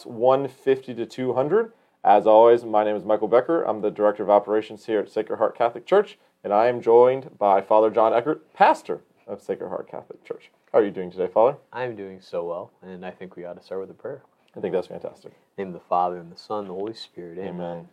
[0.00, 1.72] 150 to 200.
[2.02, 3.62] As always, my name is Michael Becker.
[3.62, 7.38] I'm the Director of Operations here at Sacred Heart Catholic Church, and I am joined
[7.38, 10.50] by Father John Eckert, pastor of Sacred Heart Catholic Church.
[10.72, 11.58] How are you doing today, Father?
[11.72, 14.22] I'm doing so well, and I think we ought to start with a prayer.
[14.56, 15.32] I think that's fantastic.
[15.32, 17.38] In the name of the Father, and the Son, and the Holy Spirit.
[17.38, 17.54] Amen.
[17.54, 17.88] Amen.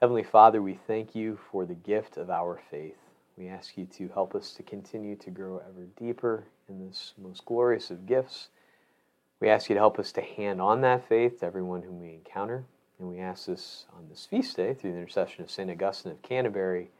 [0.00, 2.96] Heavenly Father, we thank you for the gift of our faith.
[3.36, 7.44] We ask you to help us to continue to grow ever deeper in this most
[7.44, 8.48] glorious of gifts.
[9.40, 12.10] We ask you to help us to hand on that faith to everyone whom we
[12.10, 12.64] encounter.
[12.98, 15.70] And we ask this on this feast day through the intercession of St.
[15.70, 16.90] Augustine of Canterbury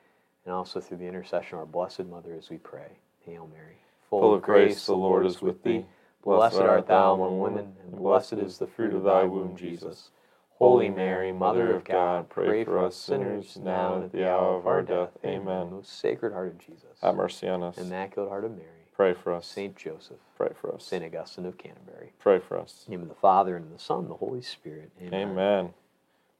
[0.46, 2.98] and also through the intercession of our Blessed Mother as we pray.
[3.26, 3.76] Hail Mary.
[4.08, 5.84] Full of grace, the Lord is with thee.
[6.24, 10.10] Blessed art thou among women, and blessed is the fruit of thy womb, Jesus.
[10.50, 14.66] Holy Mary, Mother of God, pray for us sinners now and at the hour of
[14.66, 15.10] our death.
[15.24, 15.70] Amen.
[15.70, 17.78] Most Sacred Heart of Jesus, Have mercy on us.
[17.78, 19.46] Immaculate Heart of Mary, Pray for us.
[19.46, 20.84] Saint Joseph, Pray for us.
[20.84, 22.12] Saint Augustine of Canterbury.
[22.18, 22.84] Pray for us.
[22.86, 24.90] In the name of the Father, and of the Son, and the Holy Spirit.
[25.00, 25.70] Amen.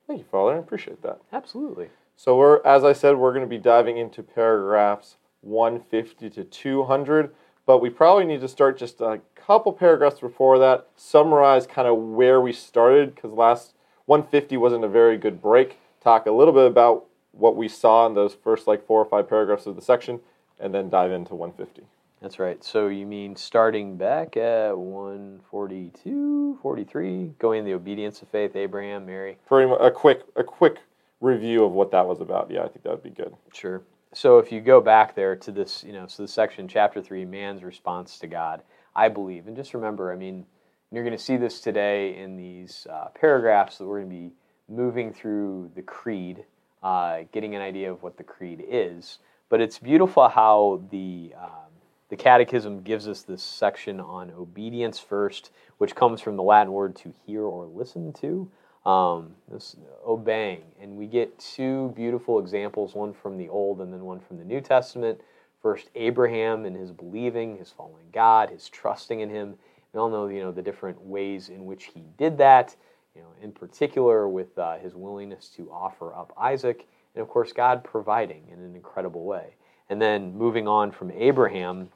[0.07, 0.57] Thank you, Father.
[0.57, 1.23] I appreciate that.
[1.33, 1.89] Absolutely.
[2.17, 7.35] So we're, as I said, we're going to be diving into paragraphs 150 to 200,
[7.65, 11.97] but we probably need to start just a couple paragraphs before that, summarize kind of
[11.97, 13.73] where we started, because last
[14.05, 15.79] 150 wasn't a very good break.
[16.03, 19.31] Talk a little bit about what we saw in those first like four or five
[19.31, 20.21] paragraphs of the section,
[20.59, 21.87] and then dive into 150.
[22.21, 22.63] That's right.
[22.63, 29.39] So you mean starting back at 142, 43, going the obedience of faith, Abraham, Mary?
[29.47, 30.77] Pretty much a quick a quick
[31.21, 32.51] review of what that was about.
[32.51, 33.35] Yeah, I think that would be good.
[33.55, 33.83] Sure.
[34.13, 37.25] So if you go back there to this, you know, so the section, chapter three,
[37.25, 38.63] man's response to God,
[38.95, 40.45] I believe, and just remember, I mean,
[40.91, 44.33] you're going to see this today in these uh, paragraphs that we're going to be
[44.69, 46.45] moving through the creed,
[46.83, 49.19] uh, getting an idea of what the creed is.
[49.49, 51.70] But it's beautiful how the um,
[52.11, 56.97] the Catechism gives us this section on obedience first, which comes from the Latin word
[56.97, 58.51] to hear or listen to
[58.85, 60.63] um, this obeying.
[60.81, 64.45] And we get two beautiful examples, one from the Old and then one from the
[64.45, 65.21] New Testament.
[65.63, 69.55] First, Abraham and his believing, his following God, his trusting in him.
[69.93, 72.75] We all know, you know, the different ways in which he did that.
[73.15, 77.53] You know, in particular with uh, his willingness to offer up Isaac, and of course
[77.53, 79.55] God providing in an incredible way.
[79.89, 81.91] And then moving on from Abraham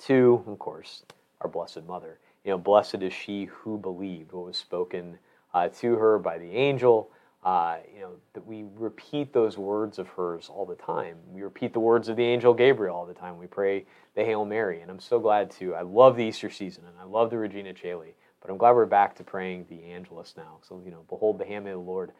[0.00, 1.02] to, of course,
[1.40, 2.18] our Blessed Mother.
[2.44, 5.18] You know, blessed is she who believed what was spoken
[5.54, 7.10] uh, to her by the angel.
[7.44, 11.16] Uh, you know, that we repeat those words of hers all the time.
[11.32, 13.38] We repeat the words of the angel Gabriel all the time.
[13.38, 14.80] We pray the Hail Mary.
[14.80, 17.72] And I'm so glad to, I love the Easter season and I love the Regina
[17.72, 20.58] Caeli, but I'm glad we're back to praying the Angelus now.
[20.62, 22.12] So, you know, behold the handmaid of the Lord,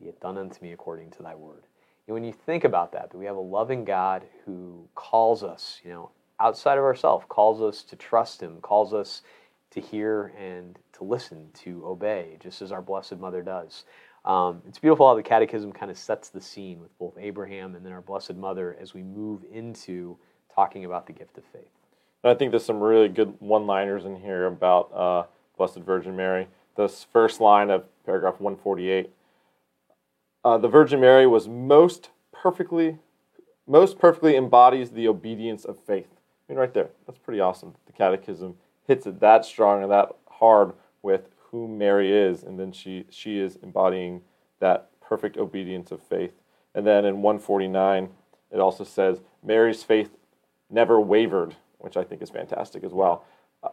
[0.00, 1.64] be it done unto me according to thy word.
[2.06, 5.80] And when you think about that, that we have a loving God who calls us,
[5.84, 9.22] you know, outside of ourselves, calls us to trust him, calls us
[9.70, 13.84] to hear and to listen, to obey, just as our Blessed Mother does.
[14.24, 17.84] Um, it's beautiful how the Catechism kind of sets the scene with both Abraham and
[17.84, 20.18] then our Blessed Mother as we move into
[20.54, 21.70] talking about the gift of faith.
[22.22, 25.24] And I think there's some really good one-liners in here about uh,
[25.56, 26.48] Blessed Virgin Mary.
[26.76, 29.10] This first line of paragraph 148.
[30.44, 32.98] Uh, the Virgin Mary was most perfectly,
[33.66, 36.19] most perfectly embodies the obedience of faith.
[36.50, 37.76] Mean, right there, that's pretty awesome.
[37.86, 42.72] The Catechism hits it that strong and that hard with who Mary is, and then
[42.72, 44.22] she she is embodying
[44.58, 46.32] that perfect obedience of faith.
[46.74, 48.08] And then in 149,
[48.50, 50.10] it also says Mary's faith
[50.68, 53.24] never wavered, which I think is fantastic as well,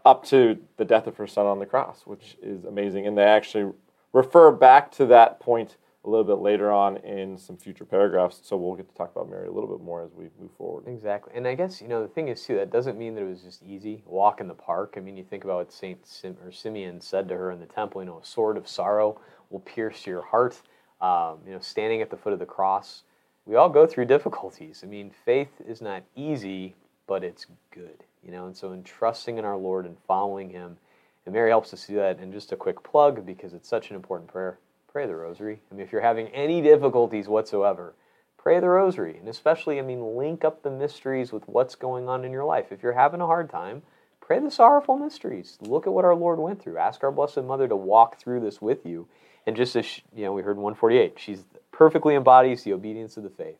[0.06, 3.08] up to the death of her son on the cross, which is amazing.
[3.08, 3.74] And they actually
[4.14, 5.78] refer back to that point
[6.08, 8.40] a little bit later on in some future paragraphs.
[8.42, 10.86] So we'll get to talk about Mary a little bit more as we move forward.
[10.88, 11.34] Exactly.
[11.36, 13.42] And I guess, you know, the thing is, too, that doesn't mean that it was
[13.42, 14.94] just easy, walk in the park.
[14.96, 16.08] I mean, you think about what St.
[16.08, 19.20] Sim- or Simeon said to her in the temple, you know, a sword of sorrow
[19.50, 20.62] will pierce your heart,
[21.02, 23.04] um, you know, standing at the foot of the cross.
[23.46, 24.82] We all go through difficulties.
[24.84, 26.76] I mean, faith is not easy,
[27.06, 30.78] but it's good, you know, and so in trusting in our Lord and following Him,
[31.26, 32.20] and Mary helps us do that.
[32.20, 34.58] And just a quick plug, because it's such an important prayer
[34.92, 35.62] pray the rosary.
[35.72, 37.94] I mean, if you're having any difficulties whatsoever,
[38.38, 39.18] pray the rosary.
[39.18, 42.72] And especially, I mean, link up the mysteries with what's going on in your life.
[42.72, 43.84] If you're having a hard time,
[44.22, 45.58] pray the sorrowful mysteries.
[45.62, 46.78] Look at what our Lord went through.
[46.78, 49.08] Ask our Blessed Mother to walk through this with you.
[49.46, 53.24] And just as, she, you know, we heard 148, she's perfectly embodies the obedience of
[53.24, 53.56] the faith.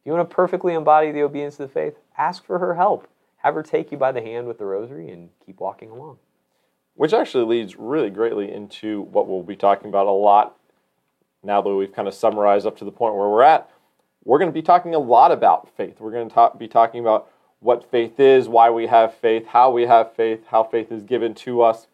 [0.00, 3.06] If you want to perfectly embody the obedience of the faith, ask for her help.
[3.36, 6.18] Have her take you by the hand with the rosary and keep walking along.
[6.94, 10.56] Which actually leads really greatly into what we'll be talking about a lot
[11.42, 13.68] now that we've kind of summarized up to the point where we're at,
[14.24, 15.98] we're going to be talking a lot about faith.
[15.98, 17.28] We're going to talk, be talking about
[17.60, 21.34] what faith is, why we have faith, how we have faith, how faith is given
[21.34, 21.86] to us.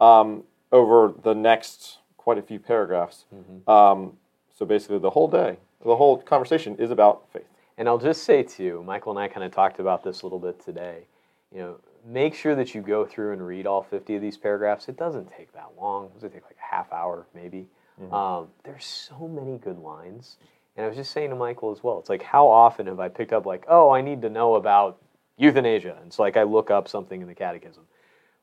[0.00, 3.24] Um, over the next quite a few paragraphs.
[3.70, 4.14] Um,
[4.58, 7.46] so basically, the whole day, the whole conversation is about faith.
[7.78, 10.26] And I'll just say to you, Michael and I kind of talked about this a
[10.26, 11.06] little bit today.
[11.52, 14.88] You know, make sure that you go through and read all 50 of these paragraphs.
[14.88, 16.10] It doesn't take that long.
[16.14, 17.66] Does it take like a half hour, maybe?
[18.12, 20.36] Um, there's so many good lines.
[20.76, 21.98] And I was just saying to Michael as well.
[22.00, 25.00] It's like how often have I picked up like, oh, I need to know about
[25.36, 25.96] euthanasia?
[25.96, 27.84] And it's like I look up something in the catechism.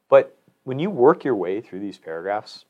[0.10, 2.66] But when you work your way through these paragraphs,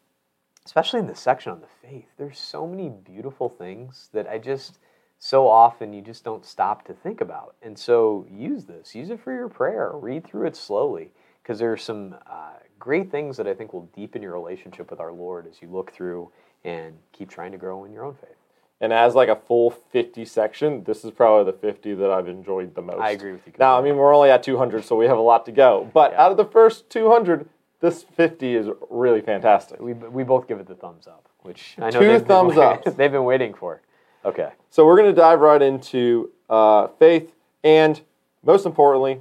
[0.66, 4.80] especially in the section on the faith, there's so many beautiful things that I just
[5.24, 7.54] so often you just don't stop to think about.
[7.62, 11.12] And so use this, use it for your prayer, read through it slowly,
[11.44, 15.00] because there are some uh, great things that I think will deepen your relationship with
[15.00, 16.32] our Lord as you look through
[16.66, 18.36] and keep trying to grow in your own faith.
[18.82, 22.74] And as like a full 50 section, this is probably the 50 that I've enjoyed
[22.74, 23.00] the most.
[23.00, 23.54] I agree with you.
[23.60, 25.88] Now, I mean, we're only at 200, so we have a lot to go.
[25.94, 26.24] But Yeah.
[26.24, 27.48] out of the first 200,
[27.80, 29.80] this 50 is really fantastic.
[29.80, 32.94] we, we both give it the thumbs up, which I know Two been thumbs ups.
[32.96, 33.82] they've been waiting for.
[34.24, 34.52] Okay.
[34.70, 37.34] So we're going to dive right into uh, faith,
[37.64, 38.00] and
[38.44, 39.20] most importantly,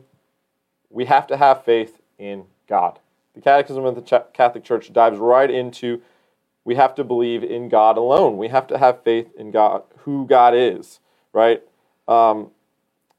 [0.91, 2.99] we have to have faith in God.
[3.35, 6.03] The Catechism of the Ch- Catholic Church dives right into
[6.65, 8.37] we have to believe in God alone.
[8.37, 11.01] We have to have faith in God, who God is,
[11.33, 11.63] right?
[12.07, 12.51] Um,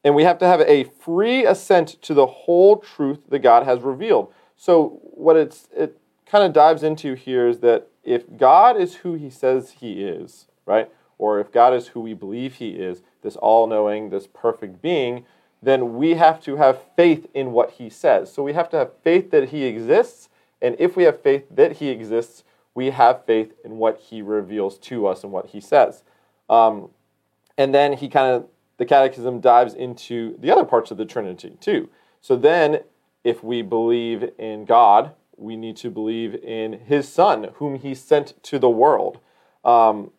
[0.04, 3.81] and we have to have a free assent to the whole truth that God has
[3.81, 4.31] revealed.
[4.56, 9.13] So what it's it kind of dives into here is that if God is who
[9.16, 10.89] He says He is, right,
[11.21, 15.25] or if God is who we believe He is, this all-knowing, this perfect being,
[15.62, 18.33] then we have to have faith in what He says.
[18.33, 20.29] So we have to have faith that He exists,
[20.62, 24.77] and if we have faith that He exists, we have faith in what He reveals
[24.79, 26.03] to us and what He says.
[26.50, 26.89] Um,
[27.57, 28.45] and then he kind of
[28.77, 31.89] the catechism dives into the other parts of the trinity too
[32.19, 32.79] so then
[33.24, 38.41] if we believe in god we need to believe in his son whom he sent
[38.44, 39.19] to the world
[39.63, 40.12] um,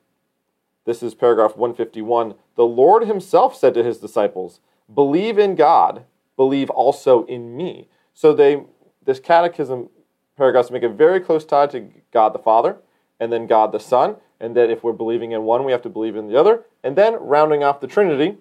[0.84, 4.60] this is paragraph 151 the lord himself said to his disciples
[4.92, 6.04] believe in god
[6.36, 8.62] believe also in me so they
[9.04, 9.88] this catechism
[10.36, 12.78] paragraphs make a very close tie to god the father
[13.22, 15.88] and then God the Son, and that if we're believing in one, we have to
[15.88, 16.64] believe in the other.
[16.82, 18.36] And then rounding off the Trinity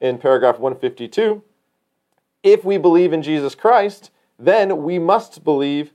[0.00, 1.40] in paragraph 152,
[2.42, 5.92] if we believe in Jesus Christ, then we must believe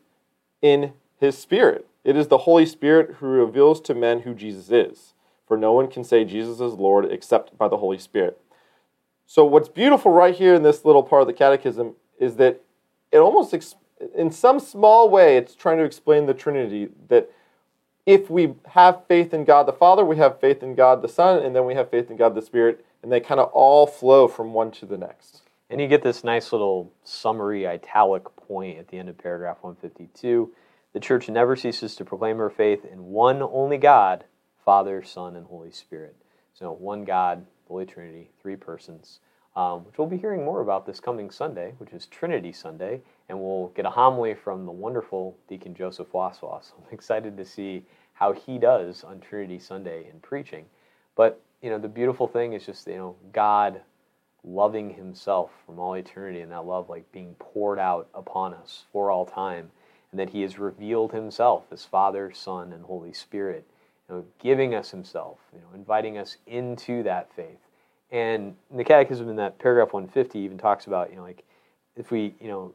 [0.61, 1.85] in his Spirit.
[2.05, 5.13] It is the Holy Spirit who reveals to men who Jesus is.
[5.53, 8.41] For no one can say Jesus is Lord except by the Holy Spirit.
[9.27, 12.63] So, what's beautiful right here in this little part of the catechism is that
[13.11, 13.53] it almost,
[14.15, 17.29] in some small way, it's trying to explain the Trinity that
[18.07, 21.43] if we have faith in God the Father, we have faith in God the Son,
[21.43, 24.27] and then we have faith in God the Spirit, and they kind of all flow
[24.27, 25.43] from one to the next.
[25.69, 30.51] And you get this nice little summary italic point at the end of paragraph 152.
[30.93, 34.23] The church never ceases to proclaim her faith in one only God,
[34.63, 36.15] Father, Son, and Holy Spirit.
[36.53, 39.19] So, one God, Holy Trinity, three persons,
[39.55, 43.01] um, which we'll be hearing more about this coming Sunday, which is Trinity Sunday.
[43.29, 46.71] And we'll get a homily from the wonderful Deacon Joseph Waswas.
[46.77, 50.65] I'm excited to see how he does on Trinity Sunday in preaching.
[51.15, 53.81] But, you know, the beautiful thing is just, you know, God
[54.43, 59.09] loving himself from all eternity and that love like being poured out upon us for
[59.09, 59.71] all time
[60.11, 63.65] and that he has revealed himself as father son and holy spirit
[64.09, 67.59] you know, giving us himself you know inviting us into that faith.
[68.11, 71.43] And the catechism in that paragraph 150 even talks about you know like
[71.95, 72.73] if we you know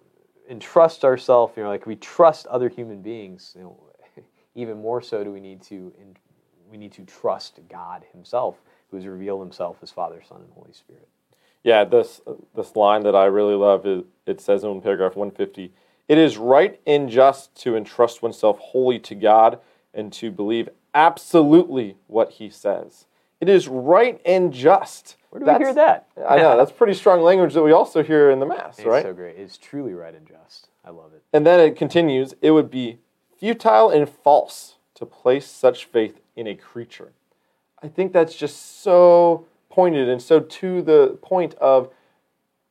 [0.50, 3.78] entrust ourselves you know like we trust other human beings you know
[4.54, 6.16] even more so do we need to in,
[6.70, 8.56] we need to trust god himself
[8.90, 11.08] who has revealed himself as father son and holy spirit.
[11.64, 12.20] Yeah, this
[12.54, 15.72] this line that I really love is it says in paragraph 150,
[16.08, 19.58] it is right and just to entrust oneself wholly to God
[19.92, 23.06] and to believe absolutely what he says.
[23.40, 25.16] It is right and just.
[25.30, 26.08] Where do we hear that?
[26.28, 29.02] I know, that's pretty strong language that we also hear in the Mass, It's right?
[29.02, 29.36] so great.
[29.36, 30.68] It's truly right and just.
[30.84, 31.22] I love it.
[31.32, 32.98] And then it continues, it would be
[33.38, 37.12] futile and false to place such faith in a creature.
[37.82, 41.92] I think that's just so pointed and so to the point of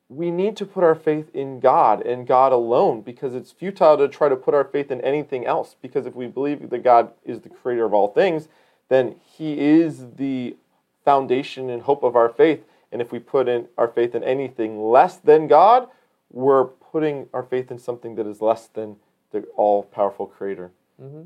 [0.09, 4.07] we need to put our faith in God and God alone because it's futile to
[4.07, 5.75] try to put our faith in anything else.
[5.81, 8.47] Because if we believe that God is the creator of all things,
[8.89, 10.55] then He is the
[11.03, 12.63] foundation and hope of our faith.
[12.91, 15.89] And if we put in our faith in anything less than God,
[16.31, 18.95] we're putting our faith in something that is less than
[19.31, 20.71] the all powerful creator.
[21.01, 21.23] Mm-hmm.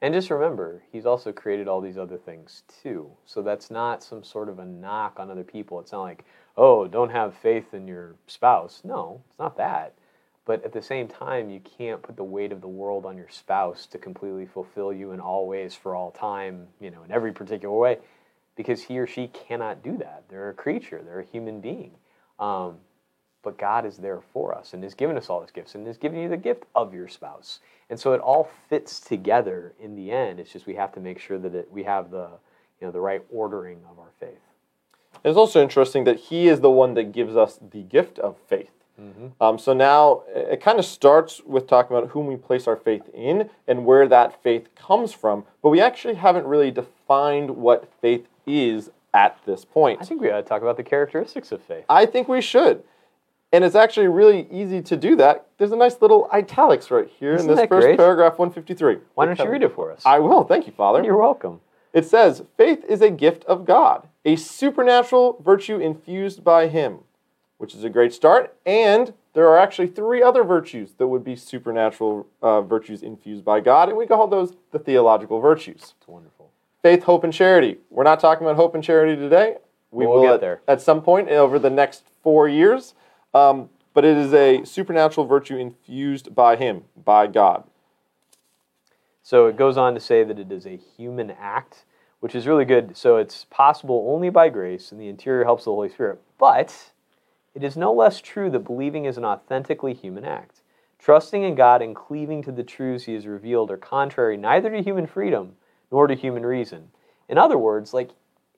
[0.00, 3.08] And just remember, he's also created all these other things too.
[3.24, 5.78] So that's not some sort of a knock on other people.
[5.78, 6.24] It's not like,
[6.56, 8.82] oh, don't have faith in your spouse.
[8.84, 9.94] No, it's not that.
[10.44, 13.28] But at the same time, you can't put the weight of the world on your
[13.30, 17.32] spouse to completely fulfill you in all ways for all time, you know, in every
[17.32, 17.98] particular way,
[18.56, 20.24] because he or she cannot do that.
[20.28, 21.92] They're a creature, they're a human being.
[22.40, 22.78] Um,
[23.42, 25.96] but God is there for us and has given us all these gifts and has
[25.96, 27.60] given you the gift of your spouse.
[27.90, 30.40] And so it all fits together in the end.
[30.40, 32.28] It's just we have to make sure that it, we have the,
[32.80, 34.51] you know, the right ordering of our faith.
[35.24, 38.70] It's also interesting that he is the one that gives us the gift of faith.
[39.00, 39.42] Mm-hmm.
[39.42, 43.08] Um, so now it kind of starts with talking about whom we place our faith
[43.14, 48.26] in and where that faith comes from, but we actually haven't really defined what faith
[48.46, 50.00] is at this point.
[50.00, 51.84] I think we ought to talk about the characteristics of faith.
[51.88, 52.82] I think we should.
[53.52, 55.46] And it's actually really easy to do that.
[55.58, 57.98] There's a nice little italics right here Isn't in this first great?
[57.98, 58.96] paragraph 153.
[59.14, 60.02] Why don't you read it for us?
[60.06, 60.44] I will.
[60.44, 61.02] Thank you, Father.
[61.04, 61.60] You're welcome.
[61.92, 66.98] It says, faith is a gift of God, a supernatural virtue infused by Him,
[67.58, 68.54] which is a great start.
[68.64, 73.60] And there are actually three other virtues that would be supernatural uh, virtues infused by
[73.60, 76.50] God, and we call those the theological virtues It's wonderful.
[76.82, 77.78] faith, hope, and charity.
[77.90, 79.56] We're not talking about hope and charity today.
[79.90, 80.60] We We'll will get at, there.
[80.68, 82.94] at some point over the next four years.
[83.34, 87.64] Um, but it is a supernatural virtue infused by Him, by God.
[89.22, 91.84] So it goes on to say that it is a human act,
[92.22, 92.96] which is really good.
[92.96, 96.20] So it's possible only by grace, and the interior helps the Holy Spirit.
[96.38, 96.92] But
[97.52, 100.60] it is no less true that believing is an authentically human act.
[101.00, 104.80] Trusting in God and cleaving to the truths He has revealed are contrary neither to
[104.84, 105.56] human freedom
[105.90, 106.90] nor to human reason.
[107.28, 108.10] In other words, like,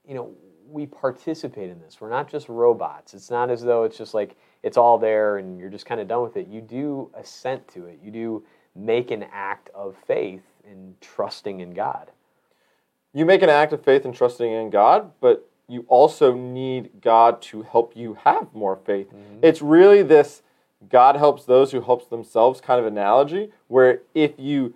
[0.07, 0.31] you know,
[0.69, 2.03] we participate in this.
[2.03, 3.15] We're not just robots.
[3.15, 6.09] It's not as though it's just like it's all there and you're just kind of
[6.09, 6.49] done with it.
[6.49, 7.99] You do assent to it.
[8.05, 8.45] You do
[8.77, 12.11] make an act of faith in trusting in God.
[13.15, 17.41] You make an act of faith and trusting in God, but you also need God
[17.43, 19.09] to help you have more faith.
[19.09, 19.39] Mm-hmm.
[19.43, 20.43] It's really this
[20.91, 24.75] God helps those who helps themselves kind of analogy where if you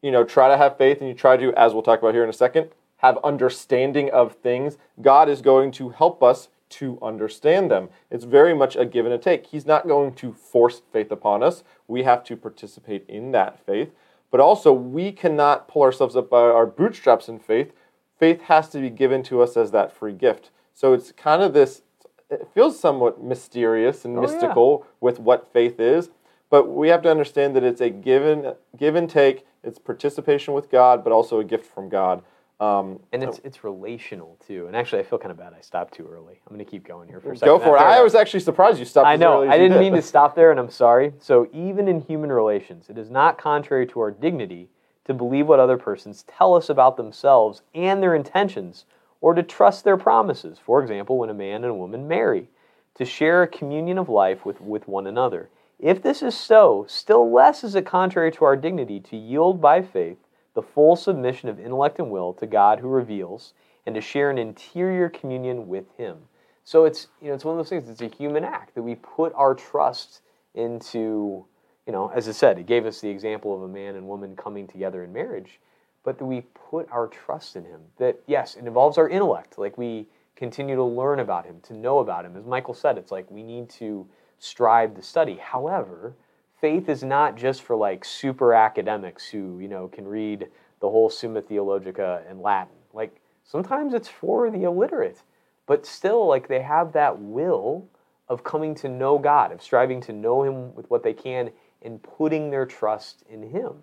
[0.00, 2.24] you know try to have faith and you try to as we'll talk about here
[2.24, 7.70] in a second have understanding of things, God is going to help us to understand
[7.70, 7.88] them.
[8.10, 9.46] It's very much a give and a take.
[9.46, 11.64] He's not going to force faith upon us.
[11.88, 13.90] We have to participate in that faith.
[14.32, 17.72] But also, we cannot pull ourselves up by our bootstraps in faith.
[18.18, 20.50] Faith has to be given to us as that free gift.
[20.74, 21.82] So it's kind of this,
[22.30, 24.26] it feels somewhat mysterious and Oh, yeah.
[24.26, 26.10] mystical with what faith is.
[26.50, 29.46] But we have to understand that it's a given, give and take.
[29.62, 32.22] It's participation with God, but also a gift from God.
[32.60, 34.66] Um, And it's it's relational too.
[34.66, 35.52] And actually, I feel kind of bad.
[35.56, 36.40] I stopped too early.
[36.46, 37.52] I'm going to keep going here for a second.
[37.52, 37.80] go for it.
[37.80, 39.08] I was actually surprised you stopped.
[39.08, 39.42] I know.
[39.42, 39.80] I didn't did.
[39.80, 41.12] mean to stop there, and I'm sorry.
[41.18, 44.68] So, even in human relations, it is not contrary to our dignity
[45.04, 48.84] to believe what other persons tell us about themselves and their intentions,
[49.20, 50.60] or to trust their promises.
[50.64, 52.48] For example, when a man and a woman marry,
[52.94, 55.48] to share a communion of life with, with one another.
[55.80, 59.82] If this is so, still less is it contrary to our dignity to yield by
[59.82, 60.18] faith
[60.54, 63.54] the full submission of intellect and will to God who reveals,
[63.86, 66.18] and to share an interior communion with Him.
[66.64, 67.88] So it's you know it's one of those things.
[67.88, 70.20] It's a human act that we put our trust
[70.54, 71.44] into.
[71.86, 74.36] You know, as I said, it gave us the example of a man and woman
[74.36, 75.58] coming together in marriage,
[76.04, 77.80] but that we put our trust in Him.
[77.98, 79.58] That yes, it involves our intellect.
[79.58, 80.06] Like we
[80.36, 82.36] continue to learn about Him, to know about Him.
[82.36, 84.06] As Michael said, it's like we need to
[84.38, 85.36] strive to study.
[85.36, 86.14] However,
[86.62, 90.46] faith is not just for like super academics who you know can read
[90.80, 92.74] the whole Summa Theologica in Latin.
[92.94, 95.22] Like sometimes it's for the illiterate,
[95.66, 97.86] but still like they have that will
[98.28, 101.50] of coming to know God, of striving to know Him with what they can,
[101.82, 103.74] and putting their trust in Him.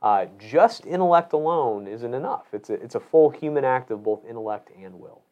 [0.00, 2.46] Uh, just intellect alone isn't enough.
[2.52, 5.22] It's a, it's a full human act of both intellect and will.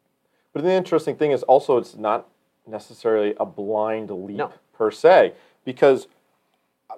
[0.51, 2.27] But the interesting thing is also it's not
[2.67, 4.51] necessarily a blind leap No.
[4.73, 5.33] per se,
[5.63, 6.07] because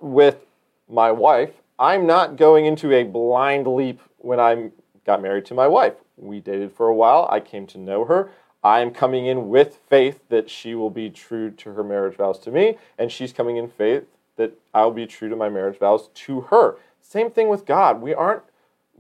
[0.01, 0.45] with
[0.87, 4.71] my wife, I'm not going into a blind leap when I
[5.05, 5.93] got married to my wife.
[6.17, 7.27] We dated for a while.
[7.31, 8.31] I came to know her.
[8.63, 12.51] I'm coming in with faith that she will be true to her marriage vows to
[12.51, 14.03] me, and she's coming in faith
[14.35, 16.75] that I'll be true to my marriage vows to her.
[17.01, 18.01] Same thing with God.
[18.01, 18.43] We aren't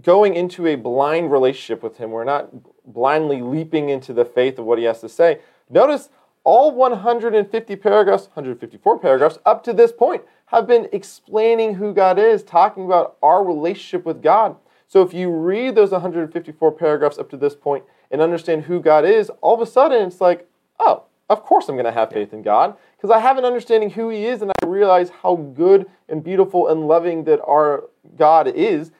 [0.01, 2.11] going into a blind relationship with Him.
[2.11, 2.49] We're not
[2.85, 5.39] blindly leaping into the faith of what He has to say.
[5.69, 6.09] Notice
[6.45, 12.43] all 150 paragraphs, 154 paragraphs up to this point have been explaining who God is,
[12.43, 14.55] talking about our relationship with God.
[14.87, 19.05] So if you read those 154 paragraphs up to this point and understand who God
[19.05, 22.33] is, all of a sudden it's like, oh, of course I'm going to have faith
[22.33, 25.85] in God because I have an understanding who He is and I realize how good
[26.07, 27.83] and beautiful and loving that our
[28.17, 28.91] God is.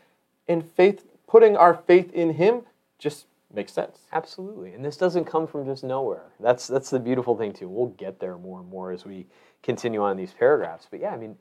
[0.48, 2.62] And faith, putting our faith in Him
[3.00, 4.02] just makes sense.
[4.12, 6.26] Absolutely, and this doesn't come from just nowhere.
[6.40, 7.68] That's that's the beautiful thing too.
[7.68, 9.26] We'll get there more and more as we
[9.64, 10.88] continue on these paragraphs.
[10.90, 11.36] But yeah, I mean,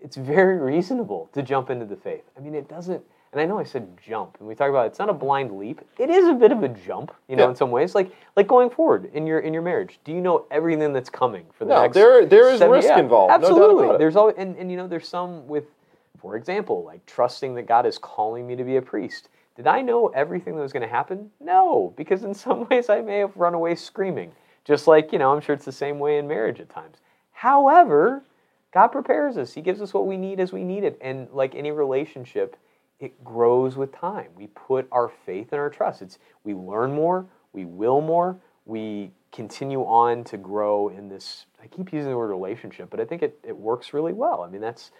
[0.00, 2.24] it's very reasonable to jump into the faith.
[2.36, 3.02] I mean, it doesn't.
[3.32, 5.80] And I know I said jump, and we talk about it's not a blind leap.
[5.98, 7.50] It is a bit of a jump, you know, Yeah.
[7.50, 7.94] in some ways.
[7.94, 10.00] Like like going forward in your in your marriage.
[10.02, 11.94] Do you know everything that's coming for the No, next?
[11.94, 13.88] there- there is seven- risk yeah, involved, no Absolutely.
[13.90, 13.98] it.
[13.98, 15.64] There's always and, and you know there's some with,
[16.18, 19.28] for example, like trusting that God is calling me to be a priest.
[19.54, 21.30] Did I know everything that was going to happen?
[21.38, 24.32] No, because in some ways I may have run away screaming.
[24.64, 26.96] Just like, you know, I'm sure it's the same way in marriage at times.
[27.40, 28.22] However,
[28.70, 29.54] God prepares us.
[29.54, 30.98] He gives us what we need as we need it.
[31.00, 32.54] And like any relationship,
[32.98, 34.28] it grows with time.
[34.36, 36.02] We put our faith and our trust.
[36.02, 41.46] It's we learn more, we will more, we continue on to grow in this.
[41.62, 44.42] I keep using the word relationship, but I think it, it works really well.
[44.42, 44.90] I mean, that's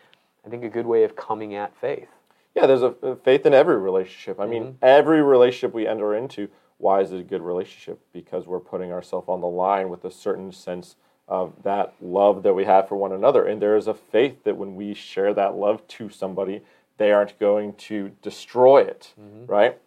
[0.46, 2.08] I think a good way of coming at faith.
[2.54, 4.40] Yeah, there's a, a faith in every relationship.
[4.40, 4.76] I mean, Mm-hmm.
[4.80, 8.00] every relationship we enter into, why is it a good relationship?
[8.14, 10.96] Because we're putting ourselves on the line with a certain sense
[11.30, 13.44] of that love that we have for one another.
[13.46, 16.60] And there is a faith that when we share that love to somebody,
[16.98, 19.46] they aren't going to destroy it, Mm-hmm.
[19.46, 19.78] right?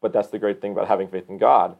[0.00, 1.76] But that's the great thing about having faith in God.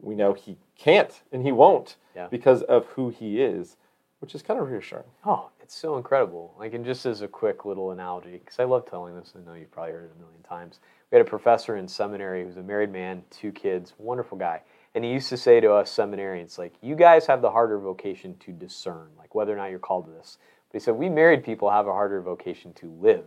[0.00, 2.28] We know He can't and He won't Yeah.
[2.30, 3.76] because of who He is,
[4.20, 5.04] which is kind of reassuring.
[5.26, 6.54] Oh, it's so incredible.
[6.58, 9.54] Like, and just as a quick little analogy, because I love telling this, I know
[9.54, 10.78] you've probably heard it a million times.
[11.10, 14.60] We had a professor in seminary who's a married man, two kids, wonderful guy.
[14.94, 18.36] And he used to say to us seminarians, like, you guys have the harder vocation
[18.40, 20.38] to discern, like whether or not you're called to this.
[20.70, 23.24] But he said, we married people have a harder vocation to live.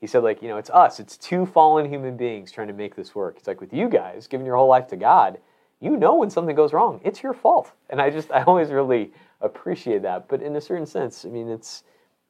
[0.00, 2.94] He said, like, you know, it's us, it's two fallen human beings trying to make
[2.94, 3.36] this work.
[3.38, 5.38] It's like with you guys, giving your whole life to God,
[5.80, 7.72] you know when something goes wrong, it's your fault.
[7.90, 10.28] And I just, I always really appreciate that.
[10.28, 11.82] But in a certain sense, I mean, it's,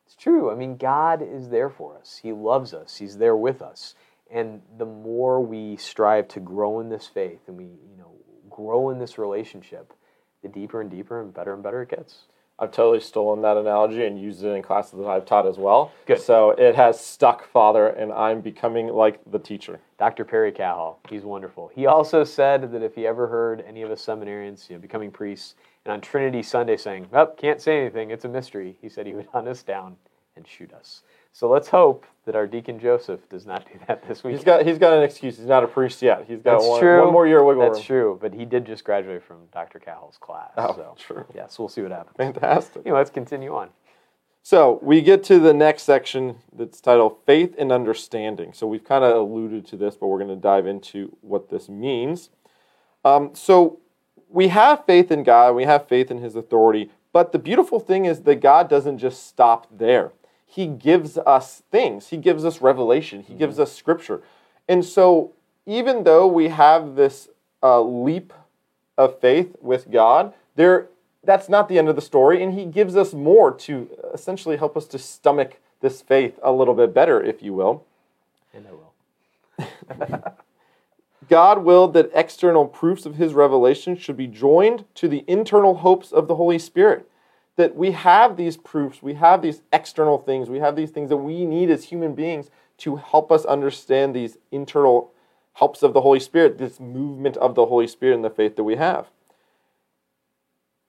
[0.07, 0.51] it's true.
[0.51, 2.21] I mean, God is there for us.
[2.23, 2.97] He loves us.
[2.97, 3.95] He's there with us.
[4.31, 8.13] And the more we strive to grow in this faith and we, you know,
[8.59, 9.93] grow in this relationship,
[10.43, 12.25] the deeper and deeper and better and better it gets.
[12.59, 15.93] I've totally stolen that analogy and used it in classes that I've taught as well.
[16.07, 16.21] Good.
[16.21, 19.79] So it has stuck, Father, and I'm becoming like the teacher.
[19.97, 20.25] Dr.
[20.25, 21.71] Perry Cahall, he's wonderful.
[21.73, 25.13] He also said that if he ever heard any of us seminarians, you know, becoming
[25.13, 25.55] priests,
[25.85, 29.15] and on Trinity Sunday saying, "Oh, can't say anything, it's a mystery," he said he
[29.15, 29.97] would hunt us down
[30.35, 31.03] and shoot us.
[31.33, 34.35] So let's hope that our deacon Joseph does not do that this week.
[34.35, 35.39] He's got he's got an excuse.
[35.39, 36.25] He's not a priest yet.
[36.27, 37.87] He's got one, one more year of wiggle That's room.
[37.87, 39.79] true, but he did just graduate from Dr.
[39.79, 40.51] Cahall's class.
[40.57, 41.25] Oh, so true.
[41.35, 42.17] yeah, so we'll see what happens.
[42.17, 42.83] Fantastic.
[42.85, 43.71] Anyway, let's continue on.
[44.43, 48.53] So we get to the next section that's titled Faith and Understanding.
[48.53, 51.69] So we've kind of alluded to this, but we're going to dive into what this
[51.69, 52.31] means.
[53.05, 53.81] Um, so
[54.29, 58.05] we have faith in God, we have faith in His authority, but the beautiful thing
[58.05, 60.13] is that God doesn't just stop there.
[60.51, 64.23] He gives us things, He gives us revelation, He gives us scripture.
[64.67, 65.33] And so
[65.67, 67.29] even though we have this
[67.63, 68.33] uh, leap
[68.97, 70.89] of faith with God, there
[71.23, 74.77] that's not the end of the story, and He gives us more to essentially help
[74.77, 77.85] us to stomach this faith a little bit better, if you will.
[78.55, 80.25] And I will.
[81.29, 86.11] God willed that external proofs of His revelation should be joined to the internal hopes
[86.13, 87.09] of the Holy Spirit.
[87.59, 91.17] That we have these proofs, we have these external things, we have these things that
[91.17, 95.11] we need as human beings to help us understand these internal
[95.55, 98.63] helps of the Holy Spirit, this movement of the Holy Spirit in the faith that
[98.63, 99.09] we have.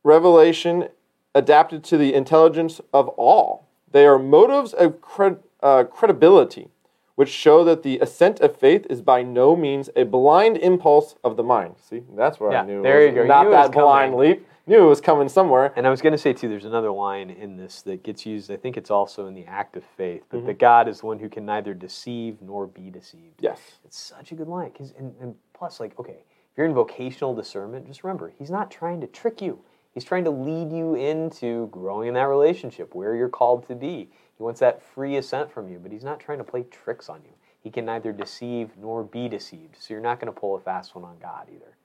[0.03, 0.89] Revelation
[1.33, 3.67] adapted to the intelligence of all.
[3.91, 6.69] They are motives of cred- uh, credibility,
[7.15, 11.35] which show that the assent of faith is by no means a blind impulse of
[11.35, 11.77] the mind.
[11.81, 12.83] See, that's where Yeah, I knew.
[12.83, 13.25] there you go.
[13.25, 14.29] Not that blind coming.
[14.29, 14.47] leap.
[14.69, 15.73] Knew it was coming somewhere.
[15.75, 18.51] And I was going to say too, there's another line in this that gets used.
[18.51, 20.45] I think it's also in the act of faith, Mm-hmm.
[20.45, 23.39] that God is the one who can neither deceive nor be deceived.
[23.41, 23.59] Yes.
[23.83, 24.69] It's such a good line.
[24.69, 28.69] 'cause- and, and plus, like, okay, if you're in vocational discernment, just remember, he's not
[28.69, 29.59] trying to trick you.
[29.91, 34.11] He's trying to lead you into growing in that relationship where you're called to be.
[34.37, 37.23] He wants that free assent from you, but he's not trying to play tricks on
[37.23, 37.33] you.
[37.59, 39.77] He can neither deceive nor be deceived.
[39.79, 41.75] So you're not going to pull a fast one on God either.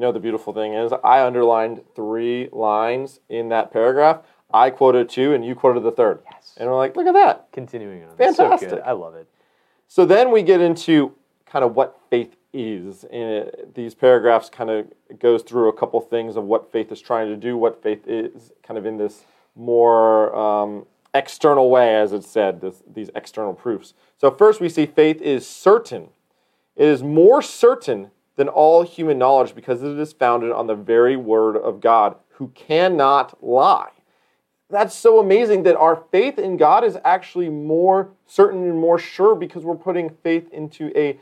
[0.00, 4.22] You know, the beautiful thing is, I underlined three lines in that paragraph.
[4.50, 6.22] I quoted two, and you quoted the third.
[6.32, 6.54] Yes.
[6.56, 7.48] And we're like, look at that.
[7.52, 8.12] Continuing on.
[8.12, 8.70] So Fantastic.
[8.70, 8.80] good.
[8.80, 9.28] I love it.
[9.88, 13.04] So then we get into kind of what faith is.
[13.04, 17.02] And it, these paragraphs kind of goes through a couple things of what faith is
[17.02, 22.14] trying to do, what faith is kind of in this more um, external way, as
[22.14, 23.92] it said, this, these external proofs.
[24.16, 26.08] So first we see faith is certain.
[26.74, 31.16] It is more certain than all human knowledge because it is founded on the very
[31.16, 33.90] word of God, who cannot lie
[34.70, 39.34] that's so amazing that our faith in God is actually more certain and more sure
[39.34, 41.18] because we're putting faith into a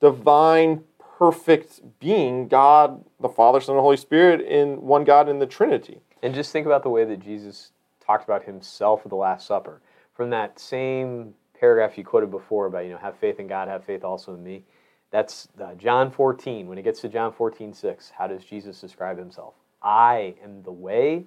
[0.00, 0.82] divine,
[1.18, 6.00] perfect being, God, the Father, Son, and Holy Spirit, in one God in the Trinity.
[6.22, 7.72] And just think about the way that Jesus
[8.04, 9.82] talked about himself at the Last Supper.
[10.14, 13.84] From that same paragraph you quoted before about, you know, have faith in God, have
[13.84, 14.64] faith also in me.
[15.10, 16.66] That's uh, John 14.
[16.66, 19.54] When it gets to John 14, 6, how does Jesus describe himself?
[19.82, 21.24] I am the way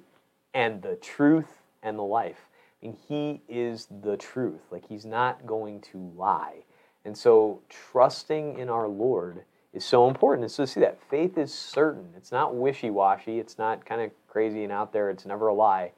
[0.54, 2.48] and the truth and the life.
[2.82, 4.62] I mean, he is the truth.
[4.72, 6.64] Like, he's not going to lie.
[7.06, 9.44] And so, trusting in our Lord
[9.74, 10.44] is so important.
[10.44, 12.14] And so, see that faith is certain.
[12.16, 13.40] It's not wishy washy.
[13.40, 15.10] It's not kind of crazy and out there.
[15.10, 15.92] It's never a lie.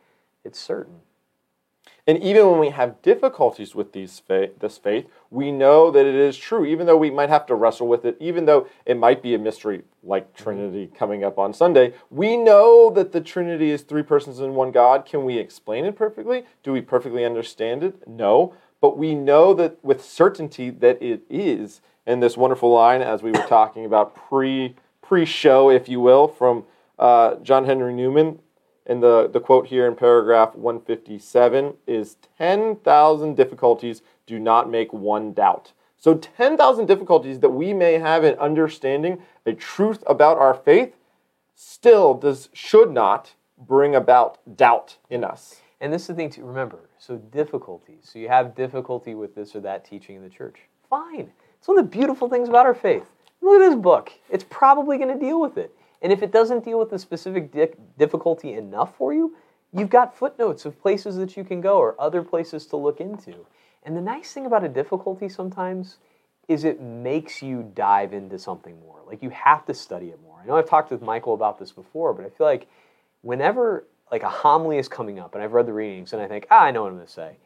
[0.44, 1.02] It's certain.
[2.08, 6.14] And even when we have difficulties with these faith, this faith, we know that it
[6.14, 9.24] is true, even though we might have to wrestle with it, even though it might
[9.24, 10.44] be a mystery like mm-hmm.
[10.44, 11.94] Trinity coming up on Sunday.
[12.12, 15.06] We know that the Trinity is three persons in one God.
[15.06, 16.46] Can we explain it perfectly?
[16.62, 18.08] Do we perfectly understand it?
[18.08, 18.54] No.
[18.82, 21.82] But we know that with certainty that it is.
[22.06, 26.28] And this wonderful line, as we were talking about pre pre show, if you will,
[26.28, 26.66] from
[27.00, 28.40] uh, John Henry Newman
[28.86, 35.34] and the, the quote here in paragraph 157 is 10,000 difficulties do not make one
[35.34, 35.72] doubt.
[35.98, 40.96] So 10,000 difficulties that we may have in understanding a truth about our faith
[41.56, 45.62] still does should not bring about doubt in us.
[45.82, 46.90] And this is the thing to remember.
[47.00, 48.10] So difficulties.
[48.12, 50.60] So you have difficulty with this or that teaching in the church.
[50.90, 51.32] Fine.
[51.58, 53.06] It's one of the beautiful things about our faith.
[53.42, 54.12] Look at this book.
[54.30, 55.76] It's probably going to deal with it.
[56.06, 59.36] And if it doesn't deal with the specific di- difficulty enough for you,
[59.74, 63.48] you've got footnotes of places that you can go or other places to look into.
[63.82, 65.98] And the nice thing about a difficulty sometimes
[66.48, 69.02] is it makes you dive into something more.
[69.08, 70.40] Like you have to study it more.
[70.40, 72.68] I know I've talked with Michael about this before, but I feel like
[73.22, 76.46] whenever like a homily is coming up and I've read the readings and I think,
[76.52, 77.38] ah, I know what I'm going to say,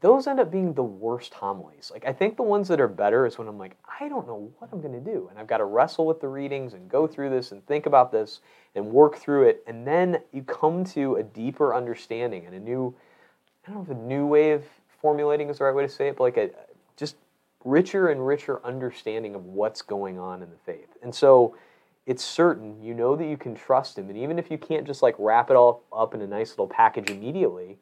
[0.00, 1.90] those end up being the worst homilies.
[1.92, 4.50] Like I think the ones that are better is when I'm like, I don't know
[4.58, 7.06] what I'm going to do, and I've got to wrestle with the readings and go
[7.06, 8.40] through this and think about this
[8.74, 12.94] and work through it, and then you come to a deeper understanding and a new,
[13.66, 14.64] I don't know if a new way of
[15.00, 16.50] formulating is the right way to say it, but like a
[16.96, 17.16] just
[17.64, 20.96] richer and richer understanding of what's going on in the faith.
[21.02, 21.56] And so
[22.06, 25.02] it's certain you know that you can trust him, and even if you can't just
[25.02, 27.78] like wrap it all up in a nice little package immediately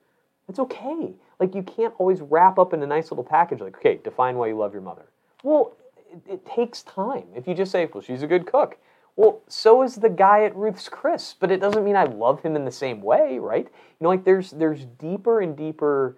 [0.48, 1.14] it's okay.
[1.38, 4.49] Like you can't always wrap up in a nice little package like, okay, define why
[4.49, 5.07] you love your mother.
[5.42, 5.77] Well,
[6.11, 7.25] it, it takes time.
[7.35, 8.79] If you just say, well, she's a good cook.
[9.16, 12.55] Well, so is the guy at Ruth's Chris, but it doesn't mean I love him
[12.55, 13.64] in the same way, right?
[13.64, 16.16] You know, like there's there's deeper and deeper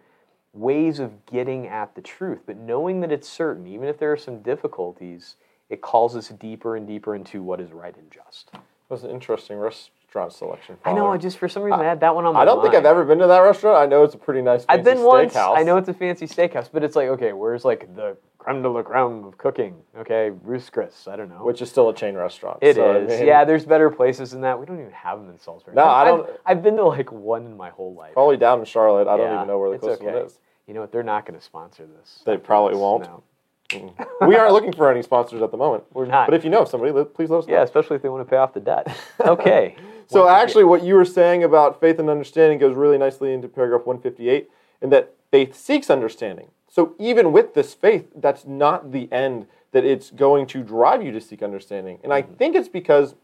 [0.52, 4.16] ways of getting at the truth, but knowing that it's certain, even if there are
[4.16, 5.36] some difficulties,
[5.70, 8.50] it calls us deeper and deeper into what is right and just.
[8.88, 9.58] That's an interesting
[10.08, 10.76] restaurant selection.
[10.84, 11.08] I know.
[11.08, 12.70] I just for some reason I, had that one on my I don't mind.
[12.70, 13.76] think I've ever been to that restaurant.
[13.76, 14.62] I know it's a pretty nice.
[14.62, 14.66] Steakhouse.
[14.68, 15.36] I've been once.
[15.36, 18.68] I know it's a fancy steakhouse, but it's like okay, where's like the creme de
[18.68, 19.76] la creme of cooking?
[19.98, 21.06] Okay, Ruth's Chris.
[21.08, 21.44] I don't know.
[21.44, 22.58] Which is still a chain restaurant.
[22.62, 23.12] It so, is.
[23.12, 24.58] I mean, yeah, there's better places than that.
[24.58, 25.76] We don't even have them in Salisbury.
[25.76, 26.28] No, I don't.
[26.28, 28.14] I've, I've, been to like one in my whole life.
[28.14, 29.08] Probably down in Charlotte.
[29.08, 30.12] I don't even know where the closest okay.
[30.12, 30.40] one is.
[30.66, 30.92] You know what?
[30.92, 32.22] They're not going to sponsor this.
[32.24, 33.04] They probably won't.
[33.04, 33.22] No.
[34.26, 35.84] we aren't looking for any sponsors at the moment.
[35.92, 36.26] We're not.
[36.26, 37.54] But if you know somebody, please let us know.
[37.54, 38.96] Yeah, especially if they want to pay off the debt.
[39.20, 39.76] Okay.
[40.08, 43.84] so actually, what you were saying about faith and understanding goes really nicely into paragraph
[43.84, 44.48] 158,
[44.80, 46.48] in that faith seeks understanding.
[46.66, 51.12] So even with this faith, that's not the end that it's going to drive you
[51.12, 51.98] to seek understanding.
[52.02, 52.34] And I mm-hmm.
[52.34, 53.14] think it's because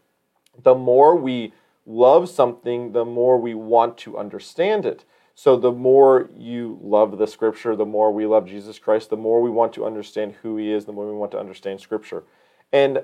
[0.61, 1.53] the more we
[1.85, 5.05] love something, the more we want to understand it.
[5.35, 9.41] So the more you love the scripture, the more we love Jesus Christ, the more
[9.41, 12.23] we want to understand who he is, the more we want to understand scripture.
[12.71, 13.03] And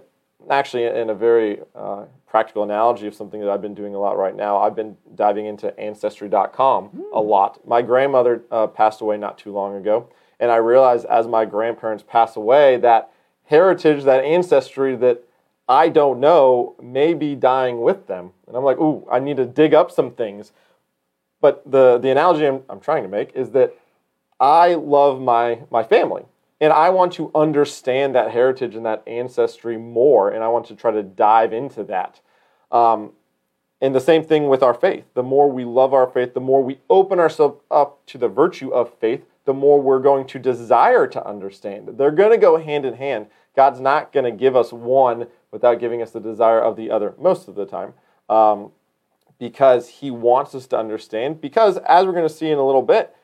[0.49, 4.17] actually, in a very uh, practical analogy of something that I've been doing a lot
[4.17, 7.03] right now, I've been diving into Ancestry.com mm.
[7.13, 7.65] a lot.
[7.67, 12.03] My grandmother uh, passed away not too long ago, and I realized as my grandparents
[12.07, 13.11] pass away that
[13.45, 15.23] heritage, that ancestry that
[15.67, 18.31] I don't know may be dying with them.
[18.47, 20.51] And I'm like, ooh, I need to dig up some things.
[21.41, 23.75] But the, the analogy I'm, I'm trying to make is that
[24.39, 26.23] I love my, my family
[26.61, 30.75] and I want to understand that heritage and that ancestry more, and I want to
[30.75, 32.21] try to dive into that.
[32.71, 33.11] Um,
[33.81, 35.05] and the same thing with our faith.
[35.15, 38.69] The more we love our faith, the more we open ourselves up to the virtue
[38.69, 41.89] of faith, the more we're going to desire to understand.
[41.97, 43.25] They're going to go hand in hand.
[43.55, 47.15] God's not going to give us one without giving us the desire of the other
[47.17, 47.95] most of the time.
[48.29, 48.71] Um,
[49.39, 51.41] because he wants us to understand.
[51.41, 53.15] Because, as we're going to see in a little bit,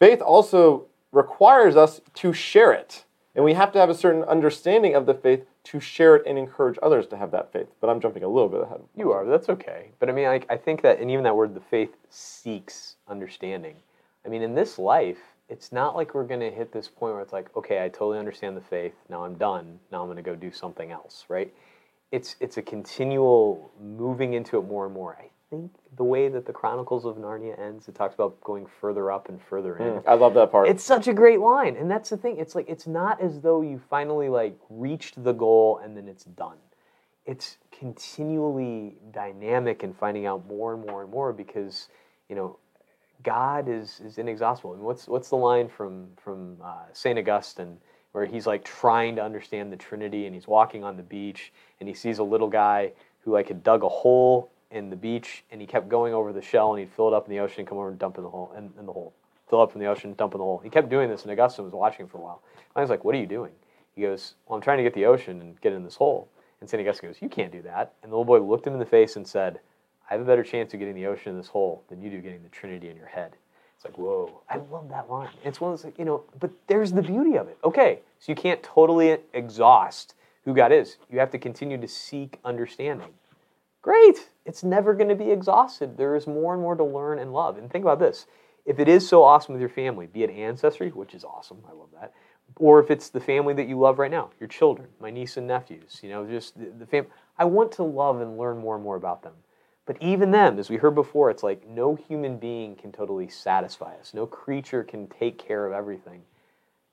[0.00, 3.04] faith also requires us to share it.
[3.34, 6.38] And we have to have a certain understanding of the faith to share it and
[6.38, 7.68] encourage others to have that faith.
[7.80, 8.80] But I'm jumping a little bit ahead.
[8.94, 9.90] You are, that's okay.
[9.98, 13.76] But I mean, I, I think that, and even that word, the faith seeks understanding.
[14.24, 17.22] I mean, in this life, it's not like we're going to hit this point where
[17.22, 18.94] it's like, okay, I totally understand the faith.
[19.08, 19.78] Now I'm done.
[19.90, 21.52] Now I'm going to go do something else, right?
[22.12, 25.16] It's, it's a continual moving into it more and more.
[25.18, 29.10] I think the way that the Chronicles of Narnia ends, it talks about going further
[29.12, 30.02] up and further in.
[30.06, 30.68] I love that part.
[30.68, 32.38] It's such a great line, and that's the thing.
[32.38, 36.24] It's like it's not as though you finally like reached the goal and then it's
[36.24, 36.58] done.
[37.24, 41.88] It's continually dynamic and finding out more and more and more because
[42.28, 42.58] you know
[43.22, 44.74] God is is inexhaustible.
[44.74, 47.78] And what's what's the line from from uh, Saint Augustine
[48.12, 51.88] where he's like trying to understand the Trinity and he's walking on the beach and
[51.88, 55.60] he sees a little guy who like had dug a hole in the beach and
[55.60, 57.68] he kept going over the shell and he'd fill it up in the ocean and
[57.68, 59.14] come over and dump in the hole in, in the hole.
[59.48, 60.60] Fill up in the ocean dump in the hole.
[60.62, 62.42] He kept doing this and augustine was watching for a while.
[62.74, 63.52] I was like what are you doing?
[63.94, 66.28] He goes well i'm trying to get the ocean and get in this hole.
[66.60, 67.94] And st augustine goes you can't do that.
[68.02, 69.60] And the little boy looked him in the face and said
[70.10, 72.20] i have a better chance of getting the ocean in this hole than you do
[72.20, 73.36] getting the trinity in your head.
[73.76, 74.42] It's like whoa.
[74.50, 75.30] I love that line.
[75.44, 77.58] It's one of those you know but there's the beauty of it.
[77.62, 80.96] Okay so you can't totally exhaust who god is.
[81.08, 83.12] You have to continue to seek understanding
[83.86, 84.30] Great.
[84.44, 85.96] It's never going to be exhausted.
[85.96, 87.56] There is more and more to learn and love.
[87.56, 88.26] And think about this
[88.64, 91.72] if it is so awesome with your family, be it ancestry, which is awesome, I
[91.72, 92.12] love that,
[92.56, 95.46] or if it's the family that you love right now, your children, my niece and
[95.46, 97.10] nephews, you know, just the, the family.
[97.38, 99.34] I want to love and learn more and more about them.
[99.86, 103.94] But even them, as we heard before, it's like no human being can totally satisfy
[104.00, 104.12] us.
[104.12, 106.22] No creature can take care of everything.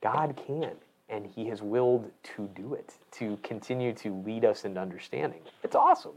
[0.03, 0.73] God can,
[1.09, 5.41] and He has willed to do it, to continue to lead us into understanding.
[5.63, 6.13] It's awesome.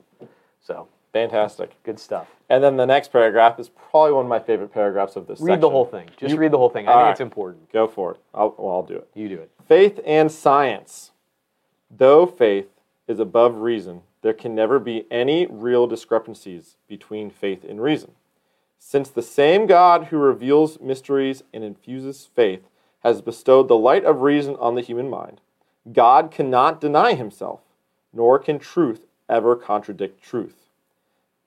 [0.66, 1.80] So Fantastic.
[1.84, 2.26] good stuff.
[2.50, 5.52] And then the next paragraph is probably one of my favorite paragraphs of this Read
[5.52, 5.60] section.
[5.60, 6.10] the whole thing.
[6.16, 6.86] Just You- read the whole thing.
[6.88, 7.10] I think right.
[7.12, 7.72] it's important.
[7.72, 8.16] Go for it.
[8.34, 9.08] I'll, well, I'll do it.
[9.14, 9.50] You do it.
[9.66, 11.12] Faith and science.
[11.90, 12.68] Though faith
[13.06, 18.12] is above reason, there can never be any real discrepancies between faith and reason.
[18.78, 22.68] Since the same God who reveals mysteries and infuses faith
[23.00, 25.40] has bestowed the light of reason on the human mind,
[25.92, 27.60] God cannot deny himself,
[28.12, 30.66] nor can truth ever contradict truth.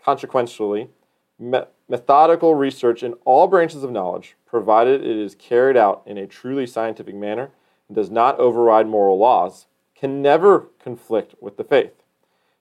[0.04, 0.90] Consequentially,
[1.38, 6.28] me- methodical research in all branches of knowledge, provided it is carried out in a
[6.28, 7.52] truly scientific manner
[7.88, 9.66] and does not override moral laws,
[9.96, 12.04] can never conflict with the faith,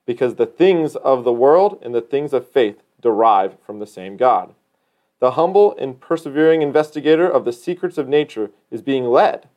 [0.07, 4.16] because the things of the world and the things of faith derive from the same
[4.16, 4.54] God.
[5.20, 9.48] The humble and persevering investigator of the secrets of nature is being led,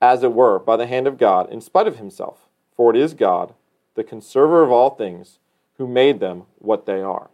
[0.00, 3.14] as it were, by the hand of God in spite of himself, for it is
[3.14, 3.54] God,
[3.96, 5.40] the conserver of all things,
[5.78, 7.28] who made them what they are.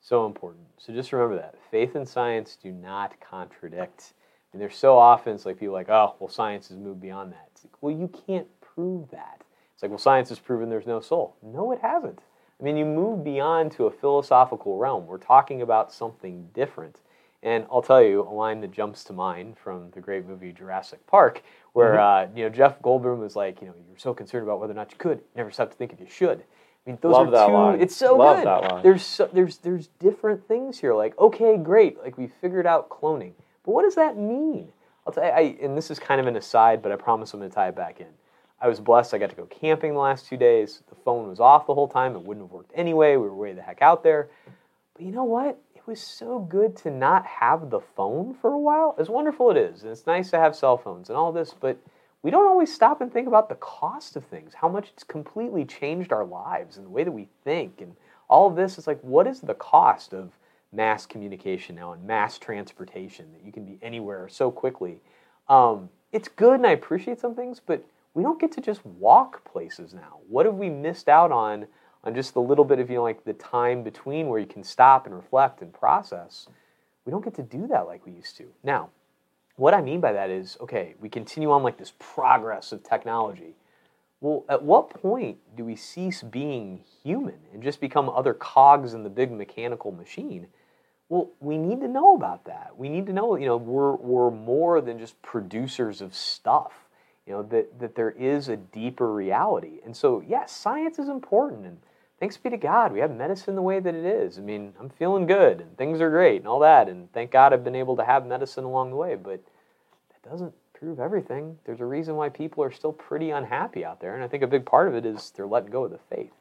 [0.00, 0.66] So important.
[0.78, 1.54] So just remember that.
[1.70, 4.12] Faith and science do not contradict.
[4.52, 7.48] And there's so often it's like people like, oh, well, science has moved beyond that.
[7.52, 9.42] It's like, well, you can't prove that.
[9.74, 11.36] It's like, well, science has proven there's no soul.
[11.42, 12.20] No, it hasn't.
[12.58, 15.06] I mean, you move beyond to a philosophical realm.
[15.06, 17.00] We're talking about something different.
[17.46, 21.06] And I'll tell you a line that jumps to mind from the great movie Jurassic
[21.06, 24.58] Park, where uh, you know Jeff Goldblum was like, you know, you're so concerned about
[24.58, 26.40] whether or not you could, never stop to think if you should.
[26.40, 27.52] I mean, those Love are that two.
[27.52, 27.80] line.
[27.80, 28.46] It's so Love good.
[28.48, 28.82] that line.
[28.82, 30.92] There's so, there's there's different things here.
[30.92, 33.32] Like, okay, great, like we figured out cloning,
[33.64, 34.72] but what does that mean?
[35.06, 37.38] I'll tell you, I, and this is kind of an aside, but I promise I'm
[37.38, 38.08] going to tie it back in.
[38.60, 39.14] I was blessed.
[39.14, 40.82] I got to go camping the last two days.
[40.88, 42.16] The phone was off the whole time.
[42.16, 43.12] It wouldn't have worked anyway.
[43.12, 44.30] We were way the heck out there.
[44.94, 45.60] But you know what?
[45.86, 48.96] It was so good to not have the phone for a while.
[48.98, 51.78] As wonderful it is, and it's nice to have cell phones and all this, but
[52.22, 55.64] we don't always stop and think about the cost of things, how much it's completely
[55.64, 57.80] changed our lives and the way that we think.
[57.80, 57.94] And
[58.28, 60.32] all of this is like, what is the cost of
[60.72, 64.98] mass communication now and mass transportation that you can be anywhere so quickly?
[65.48, 69.44] Um, it's good and I appreciate some things, but we don't get to just walk
[69.44, 70.18] places now.
[70.26, 71.68] What have we missed out on
[72.06, 74.62] on just the little bit of you know like the time between where you can
[74.62, 76.48] stop and reflect and process?
[77.04, 78.46] We don't get to do that like we used to.
[78.62, 78.90] Now,
[79.56, 83.56] what I mean by that is, okay, we continue on like this progress of technology.
[84.20, 89.02] Well, at what point do we cease being human and just become other cogs in
[89.02, 90.46] the big mechanical machine?
[91.08, 92.72] Well, we need to know about that.
[92.76, 96.72] We need to know, you know, we're, we're more than just producers of stuff,
[97.26, 99.80] you know, that, that there is a deeper reality.
[99.84, 101.66] And so, yes, science is important.
[101.66, 101.78] And
[102.18, 104.38] thanks be to God, we have medicine the way that it is.
[104.38, 106.88] I mean, I'm feeling good and things are great and all that.
[106.88, 109.14] And thank God I've been able to have medicine along the way.
[109.14, 109.40] But
[110.10, 111.58] that doesn't prove everything.
[111.64, 114.14] There's a reason why people are still pretty unhappy out there.
[114.14, 116.32] And I think a big part of it is they're letting go of the faith.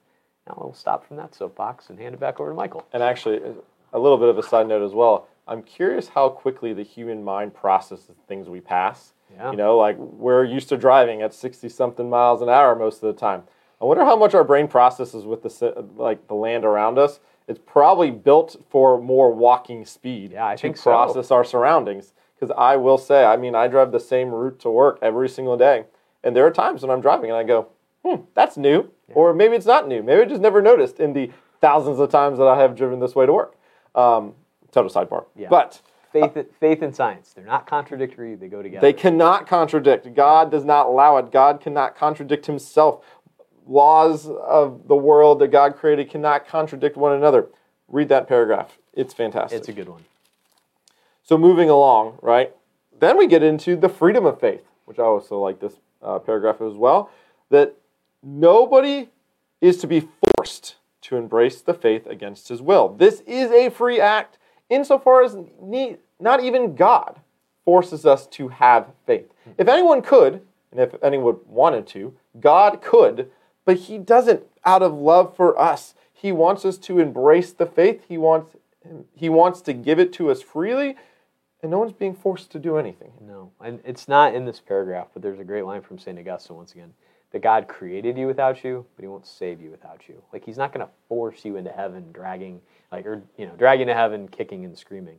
[0.48, 2.86] Now I'll stop from that soapbox and hand it back over to Michael.
[2.94, 3.42] And actually,
[3.94, 5.28] a little bit of a side note as well.
[5.48, 9.14] I'm curious how quickly the human mind processes things we pass.
[9.34, 9.52] Yeah.
[9.52, 13.14] You know, like we're used to driving at 60 something miles an hour most of
[13.14, 13.44] the time.
[13.82, 17.20] I wonder how much our brain processes with the like the land around us.
[17.48, 20.84] It's probably built for more walking speed Yeah, I to think so.
[20.92, 22.14] process our surroundings.
[22.40, 25.56] Because I will say, I mean, I drive the same route to work every single
[25.56, 25.86] day,
[26.24, 27.68] and there are times when I'm driving and I go,
[28.06, 30.04] "Hmm, that's new," or maybe it's not new.
[30.04, 33.16] Maybe I just never noticed in the thousands of times that I have driven this
[33.16, 33.56] way to work.
[33.94, 34.34] Um,
[34.72, 35.26] total sidebar.
[35.36, 35.48] Yeah.
[35.50, 38.80] But Faith, faith and science, they're not contradictory, they go together.
[38.82, 40.14] they cannot contradict.
[40.16, 41.30] God does not allow it.
[41.30, 43.04] God cannot contradict himself.
[43.68, 47.48] Laws of the world that God created cannot contradict one another.
[47.88, 48.78] Read that paragraph.
[48.94, 49.60] It's fantastic.
[49.60, 50.06] it's a good one.
[51.24, 52.54] So moving along, right?
[53.00, 56.62] Then we get into the freedom of faith, which I also like this uh, paragraph
[56.62, 57.10] as well.
[57.50, 57.76] That
[58.24, 59.10] nobody
[59.62, 62.90] is to be forced to embrace the faith against his will.
[62.90, 64.38] This is a free act,
[64.70, 67.20] insofar as ne- not even God
[67.64, 69.32] forces us to have faith.
[69.58, 73.32] If anyone could, and if anyone wanted to, God could,
[73.66, 75.94] but He doesn't out of love for us.
[76.14, 78.04] He wants us to embrace the faith.
[78.08, 78.56] He wants
[79.14, 80.96] He wants to give it to us freely,
[81.62, 83.14] and no one's being forced to do anything.
[83.22, 86.18] No, and it's not in this paragraph, but there's a great line from St.
[86.18, 86.94] Augustine once again
[87.32, 90.22] that God created you without you, but He won't save you without you.
[90.32, 93.88] Like He's not going to force you into heaven, dragging, like, or, you know, dragging
[93.88, 95.18] to heaven, kicking and screaming.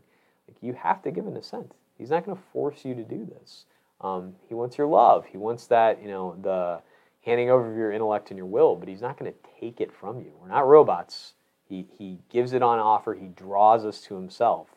[0.48, 1.72] Like, you have to give an assent.
[1.98, 3.64] He's not going to force you to do this.
[4.00, 5.26] Um, he wants your love.
[5.26, 6.80] He wants that, you know, the
[7.27, 10.21] handing over your intellect and your will, but He's not going to take it from
[10.21, 10.33] you.
[10.41, 11.35] We're not robots.
[11.69, 14.69] He, he gives it on offer, He draws us to Himself,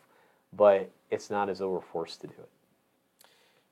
[0.52, 2.48] but it's not as though we're forced to do it.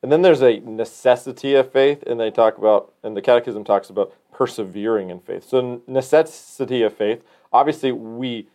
[0.00, 3.90] And then there's a necessity of faith, and they talk about, and the Catechism talks
[3.90, 5.48] about persevering in faith.
[5.48, 8.46] So, necessity of faith, obviously, we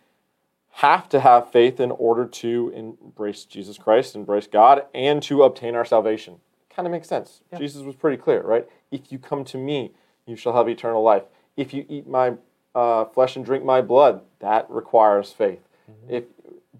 [0.75, 5.75] have to have faith in order to embrace Jesus Christ, embrace God, and to obtain
[5.75, 6.37] our salvation.
[6.73, 7.41] Kind of makes sense.
[7.51, 7.59] Yeah.
[7.59, 8.67] Jesus was pretty clear, right?
[8.89, 9.91] If you come to me,
[10.25, 11.23] you shall have eternal life.
[11.57, 12.33] If you eat my
[12.75, 15.59] uh, flesh and drink my blood, that requires faith.
[16.09, 16.23] If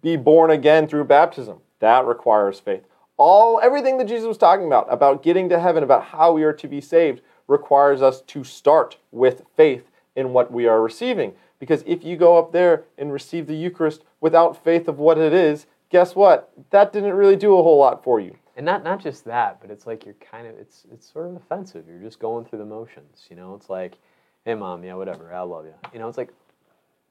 [0.02, 2.84] be born again through baptism, that requires faith.
[3.18, 6.54] All everything that Jesus was talking about about getting to heaven, about how we are
[6.54, 11.34] to be saved, requires us to start with faith in what we are receiving.
[11.60, 15.34] Because if you go up there and receive the Eucharist without faith of what it
[15.34, 16.52] is, guess what?
[16.72, 18.36] That didn't really do a whole lot for you.
[18.56, 21.36] And not not just that, but it's like you're kind of it's it's sort of
[21.36, 21.86] offensive.
[21.88, 23.56] You're just going through the motions, you know.
[23.56, 23.98] It's like,
[24.46, 25.74] hey mom, yeah, whatever, I love you.
[25.92, 26.34] You know, it's like,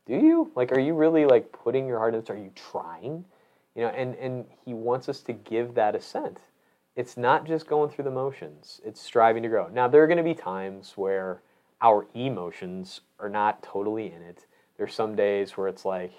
[0.06, 0.72] do you like?
[0.72, 2.32] Are you really like putting your heart into?
[2.32, 3.24] Are you trying?
[3.74, 6.38] You know, and and he wants us to give that assent.
[6.94, 8.80] It's not just going through the motions.
[8.84, 9.68] It's striving to grow.
[9.68, 11.40] Now there are going to be times where
[11.80, 14.46] our emotions are not totally in it.
[14.76, 16.12] There's some days where it's like,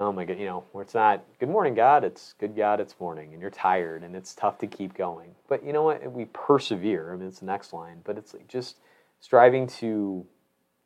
[0.00, 2.94] oh my god, you know, where it's not good morning, God, it's good God, it's
[3.00, 5.34] morning, and you're tired and it's tough to keep going.
[5.48, 6.10] But you know what?
[6.12, 7.12] We persevere.
[7.12, 8.76] I mean, it's the next line, but it's like just
[9.20, 10.26] striving to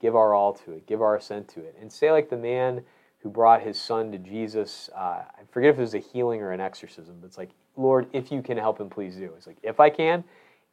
[0.00, 2.82] give our all to it, give our assent to it, and say like the man
[3.22, 4.88] who brought his son to Jesus.
[4.96, 8.06] Uh, I forget if it was a healing or an exorcism, but it's like, Lord,
[8.12, 9.32] if you can help him, please do.
[9.36, 10.24] It's like, if I can,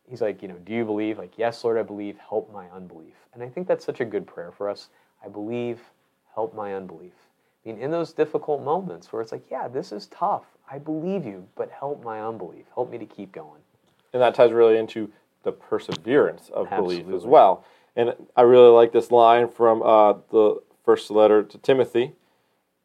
[0.08, 1.18] he's like, you know, do you believe?
[1.18, 2.18] Like, yes, Lord, I believe.
[2.18, 3.16] Help my unbelief.
[3.34, 4.90] And I think that's such a good prayer for us.
[5.24, 5.82] I believe.
[6.34, 7.14] Help my unbelief.
[7.68, 10.44] I mean, in those difficult moments where it's like, yeah, this is tough.
[10.72, 12.66] I believe you, but help my unbelief.
[12.74, 13.62] Help me to keep going.
[14.14, 15.12] And that ties really into
[15.44, 17.66] the perseverance of belief as well.
[17.98, 22.14] And I really like this line from uh, the first letter to Timothy.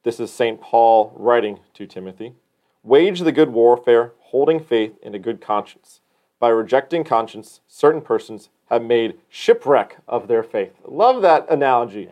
[0.03, 0.61] This is St.
[0.61, 2.35] Paul writing to Timothy
[2.83, 6.01] Wage the good warfare, holding faith and a good conscience.
[6.41, 10.73] By rejecting conscience, certain persons have made shipwreck of their faith.
[10.85, 12.09] Love that analogy.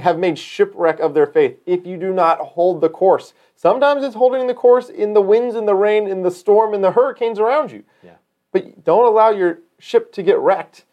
[0.00, 3.34] Have made shipwreck of their faith if you do not hold the course.
[3.54, 6.80] Sometimes it's holding the course in the winds, in the rain, in the storm, in
[6.80, 7.84] the hurricanes around you.
[8.02, 8.16] Yeah.
[8.52, 10.84] But don't allow your ship to get wrecked.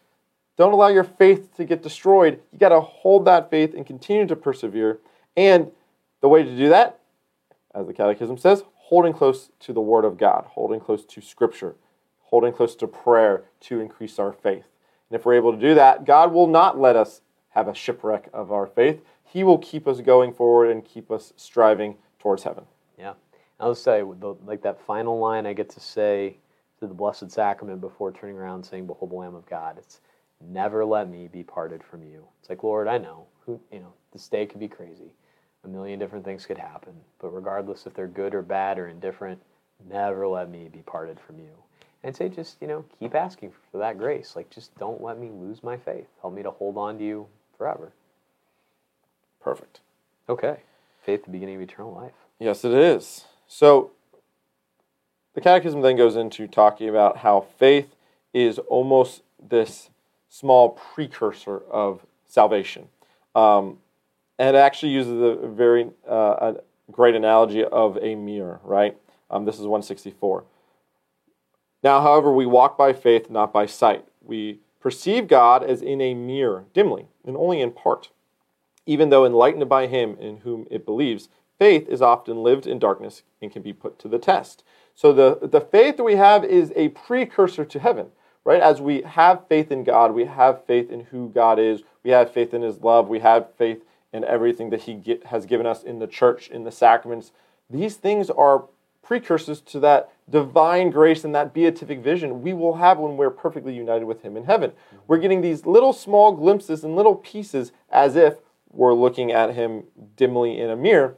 [0.56, 2.40] Don't allow your faith to get destroyed.
[2.52, 5.00] You got to hold that faith and continue to persevere.
[5.36, 5.72] And
[6.20, 7.00] the way to do that,
[7.74, 11.74] as the Catechism says, holding close to the Word of God, holding close to Scripture,
[12.22, 14.66] holding close to prayer to increase our faith.
[15.10, 17.20] And if we're able to do that, God will not let us
[17.54, 19.00] have a shipwreck of our faith.
[19.24, 22.64] He will keep us going forward and keep us striving towards heaven.
[22.98, 23.14] Yeah.
[23.60, 26.38] I'll say, like that final line I get to say
[26.80, 29.78] to the Blessed Sacrament before turning around saying, Behold the Lamb of God.
[29.78, 30.00] It's
[30.40, 32.24] never let me be parted from you.
[32.40, 33.26] It's like, Lord, I know.
[33.46, 35.12] Who, you know, this day could be crazy.
[35.64, 36.94] A million different things could happen.
[37.20, 39.40] But regardless if they're good or bad or indifferent,
[39.88, 41.52] never let me be parted from you.
[42.02, 44.34] And say, just, you know, keep asking for that grace.
[44.34, 46.08] Like, just don't let me lose my faith.
[46.20, 47.26] Help me to hold on to you
[47.56, 47.92] forever.
[49.40, 49.80] Perfect.
[50.28, 50.58] Okay.
[51.02, 52.12] Faith, the beginning of eternal life.
[52.38, 53.24] Yes, it is.
[53.46, 53.90] So
[55.34, 57.94] the Catechism then goes into talking about how faith
[58.32, 59.90] is almost this
[60.28, 62.88] small precursor of salvation.
[63.34, 63.78] Um,
[64.38, 66.54] and it actually uses a very uh, a
[66.90, 68.96] great analogy of a mirror, right?
[69.30, 70.44] Um, this is 164.
[71.82, 74.04] Now, however, we walk by faith, not by sight.
[74.22, 78.10] We perceive God as in a mirror, dimly, and only in part.
[78.84, 83.22] Even though enlightened by him in whom it believes, faith is often lived in darkness
[83.40, 84.62] and can be put to the test.
[84.94, 88.08] So the, the faith that we have is a precursor to heaven,
[88.44, 88.60] right?
[88.60, 92.30] As we have faith in God, we have faith in who God is, we have
[92.30, 93.82] faith in his love, we have faith
[94.12, 97.32] in everything that he get, has given us in the church, in the sacraments.
[97.70, 98.66] These things are
[99.04, 103.74] precursors to that divine grace and that beatific vision we will have when we're perfectly
[103.74, 104.72] united with him in heaven.
[105.06, 108.36] We're getting these little small glimpses and little pieces as if
[108.70, 109.84] we're looking at him
[110.16, 111.16] dimly in a mirror,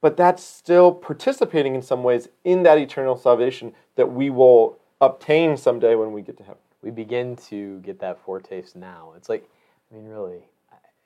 [0.00, 5.56] but that's still participating in some ways in that eternal salvation that we will obtain
[5.56, 6.60] someday when we get to heaven.
[6.82, 9.12] We begin to get that foretaste now.
[9.16, 9.48] It's like,
[9.90, 10.44] I mean, really,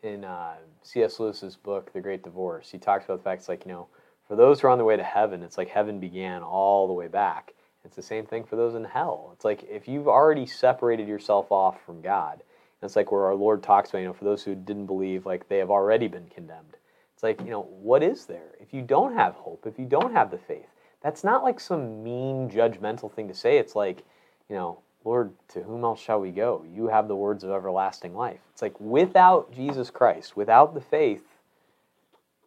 [0.02, 1.20] in uh, C.S.
[1.20, 3.88] Lewis's book, The Great Divorce, he talks about the fact it's like, you know,
[4.30, 6.92] for those who are on the way to heaven, it's like heaven began all the
[6.92, 7.52] way back.
[7.84, 9.30] It's the same thing for those in hell.
[9.34, 12.44] It's like if you've already separated yourself off from God,
[12.80, 15.48] it's like where our Lord talks about, you know, for those who didn't believe, like
[15.48, 16.76] they have already been condemned.
[17.12, 18.52] It's like, you know, what is there?
[18.60, 20.68] If you don't have hope, if you don't have the faith,
[21.02, 23.58] that's not like some mean, judgmental thing to say.
[23.58, 24.04] It's like,
[24.48, 26.64] you know, Lord, to whom else shall we go?
[26.72, 28.38] You have the words of everlasting life.
[28.52, 31.24] It's like without Jesus Christ, without the faith,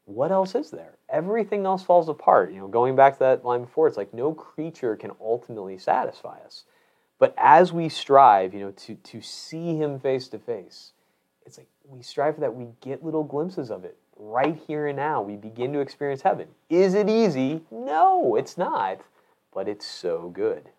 [0.06, 0.98] what else is there?
[1.10, 2.52] Everything else falls apart.
[2.52, 6.40] You know, going back to that line before, it's like no creature can ultimately satisfy
[6.46, 6.64] us.
[7.20, 10.92] But as we strive, you know, to, to see him face to face,
[11.46, 12.56] it's like we strive for that.
[12.56, 15.22] We get little glimpses of it right here and now.
[15.22, 16.48] We begin to experience heaven.
[16.70, 17.62] Is it easy?
[17.72, 19.02] No, it's not.
[19.54, 20.70] But it's so good.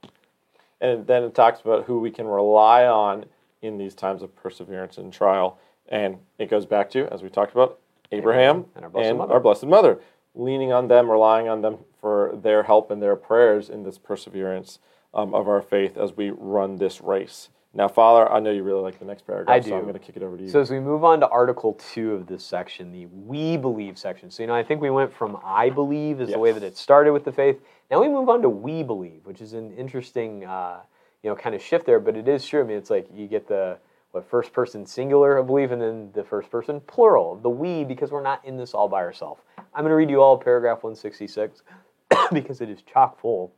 [0.81, 3.27] And then it talks about who we can rely on
[3.63, 5.59] in these times of perseverance and trial.
[5.89, 7.79] And it goes back to, as we talked about,
[8.19, 10.01] Abraham, and, our blessed, and our blessed Mother,
[10.35, 14.79] leaning on them, relying on them for their help and their prayers in this perseverance
[15.13, 17.49] um, of our faith as we run this race.
[17.77, 19.71] Now, Father, I know you really like the next paragraph, I do.
[19.71, 20.49] so I'm going to kick it over to you.
[20.49, 24.31] So, as we move on to Article 2 of this section, the We Believe section.
[24.31, 26.37] So, you know, I think we went from I believe is yes.
[26.37, 27.61] the way that it started with the faith.
[27.91, 30.81] Now we move on to We Believe, which is an interesting, uh,
[31.25, 32.61] you know, kind of shift there, but it is true.
[32.61, 33.79] I mean, it's like you get the
[34.15, 38.13] what first person singular I believe and then the first person plural, the we, because
[38.13, 39.43] we're not in this all by ourselves.
[39.59, 41.63] I'm going to read you all paragraph 166
[42.33, 43.53] because it is chock full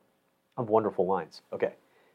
[0.57, 1.42] of wonderful lines.
[1.52, 1.74] Okay.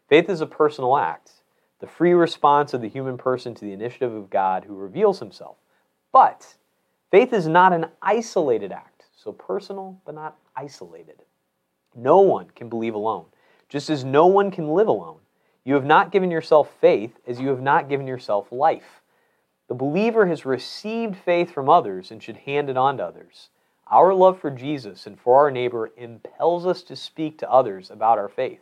[0.10, 1.34] Faith is a personal act,
[1.82, 5.58] the free response of the human person to the initiative of God who reveals himself.
[6.12, 6.56] But
[7.12, 11.22] faith is not an isolated act, so personal but not isolated.
[11.96, 13.26] No one can believe alone,
[13.70, 15.20] just as no one can live alone.
[15.64, 19.01] You have not given yourself faith as you have not given yourself life.
[19.68, 23.49] The believer has received faith from others and should hand it on to others.
[23.89, 28.18] Our love for Jesus and for our neighbor impels us to speak to others about
[28.18, 28.62] our faith.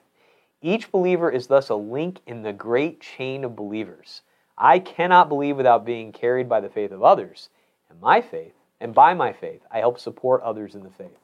[0.61, 4.23] Each believer is thus a link in the great chain of believers.
[4.57, 7.49] I cannot believe without being carried by the faith of others,
[7.89, 11.17] and my faith, and by my faith, I help support others in the faith.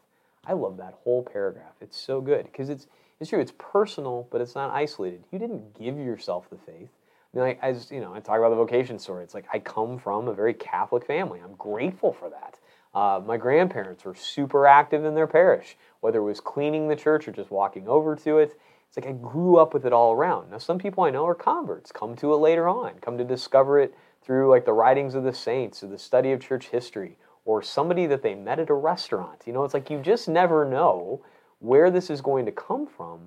[0.45, 1.73] I love that whole paragraph.
[1.81, 2.87] It's so good because it's
[3.19, 5.23] it's true, it's personal, but it's not isolated.
[5.31, 6.89] You didn't give yourself the faith.
[7.35, 9.23] I mean, as you know, I talk about the vocation story.
[9.23, 11.41] It's like I come from a very Catholic family.
[11.43, 12.59] I'm grateful for that.
[12.93, 17.27] Uh, my grandparents were super active in their parish, whether it was cleaning the church
[17.27, 18.57] or just walking over to it.
[18.87, 20.51] It's like I grew up with it all around.
[20.51, 23.79] Now, some people I know are converts, come to it later on, come to discover
[23.79, 27.61] it through like the writings of the saints or the study of church history or
[27.61, 29.43] somebody that they met at a restaurant.
[29.45, 31.21] You know, it's like you just never know
[31.59, 33.19] where this is going to come from.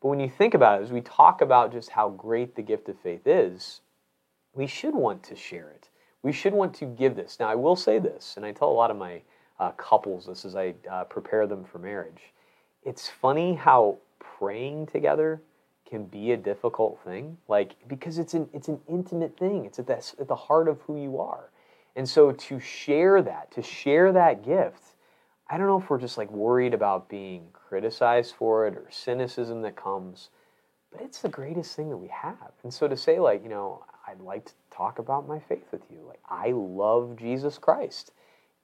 [0.00, 2.88] But when you think about it, as we talk about just how great the gift
[2.88, 3.80] of faith is,
[4.54, 5.88] we should want to share it.
[6.22, 7.38] We should want to give this.
[7.40, 9.22] Now, I will say this, and I tell a lot of my
[9.58, 12.32] uh, couples this as I uh, prepare them for marriage.
[12.84, 15.40] It's funny how praying together
[15.88, 19.66] can be a difficult thing, like because it's an it's an intimate thing.
[19.66, 21.50] It's at the at the heart of who you are,
[21.94, 24.91] and so to share that, to share that gift,
[25.52, 29.60] I don't know if we're just like worried about being criticized for it or cynicism
[29.62, 30.30] that comes,
[30.90, 32.52] but it's the greatest thing that we have.
[32.62, 35.82] And so to say, like, you know, I'd like to talk about my faith with
[35.90, 35.98] you.
[36.08, 38.12] Like, I love Jesus Christ.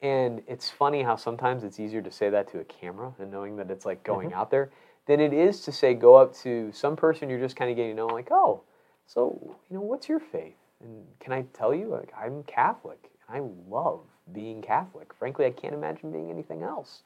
[0.00, 3.56] And it's funny how sometimes it's easier to say that to a camera and knowing
[3.56, 4.38] that it's like going mm-hmm.
[4.38, 4.70] out there
[5.04, 7.92] than it is to say, go up to some person you're just kind of getting
[7.92, 8.62] to know, like, oh,
[9.06, 10.56] so, you know, what's your faith?
[10.82, 13.10] And can I tell you, like, I'm Catholic.
[13.28, 14.00] and I love
[14.32, 15.12] being Catholic.
[15.14, 17.02] Frankly, I can't imagine being anything else.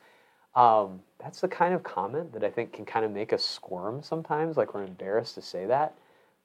[0.54, 4.02] Um, that's the kind of comment that I think can kind of make us squirm
[4.02, 5.96] sometimes, like we're embarrassed to say that.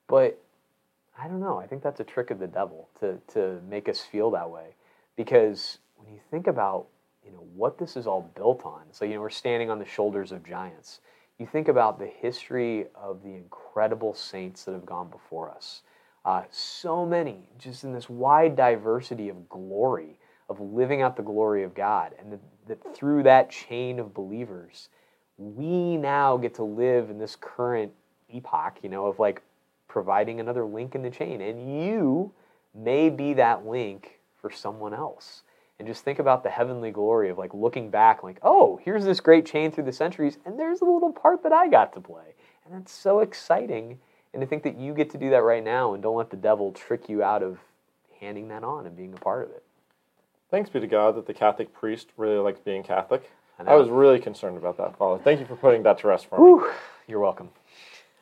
[0.07, 0.41] But
[1.19, 1.57] I don't know.
[1.57, 4.75] I think that's a trick of the devil to, to make us feel that way.
[5.15, 6.87] Because when you think about
[7.25, 9.85] you know what this is all built on, so you know we're standing on the
[9.85, 11.01] shoulders of giants.
[11.37, 15.81] You think about the history of the incredible saints that have gone before us.
[16.23, 20.17] Uh, so many, just in this wide diversity of glory
[20.49, 22.13] of living out the glory of God.
[22.19, 24.89] And that, that through that chain of believers,
[25.37, 27.91] we now get to live in this current
[28.29, 29.41] epoch, you know, of like
[29.87, 31.41] providing another link in the chain.
[31.41, 32.31] And you
[32.73, 35.43] may be that link for someone else.
[35.79, 39.19] And just think about the heavenly glory of like looking back, like, oh, here's this
[39.19, 42.33] great chain through the centuries, and there's a little part that I got to play.
[42.65, 43.99] And that's so exciting.
[44.33, 46.37] And to think that you get to do that right now and don't let the
[46.37, 47.59] devil trick you out of
[48.19, 49.63] handing that on and being a part of it.
[50.49, 53.29] Thanks be to God that the Catholic priest really likes being Catholic.
[53.59, 55.21] I I, was really concerned about that, Father.
[55.21, 56.45] Thank you for putting that to rest for me.
[57.07, 57.49] You're welcome.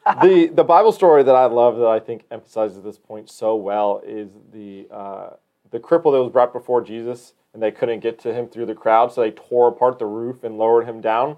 [0.21, 4.01] the the Bible story that I love that I think emphasizes this point so well
[4.05, 5.29] is the uh,
[5.71, 8.75] the cripple that was brought before Jesus and they couldn't get to him through the
[8.75, 11.37] crowd, so they tore apart the roof and lowered him down.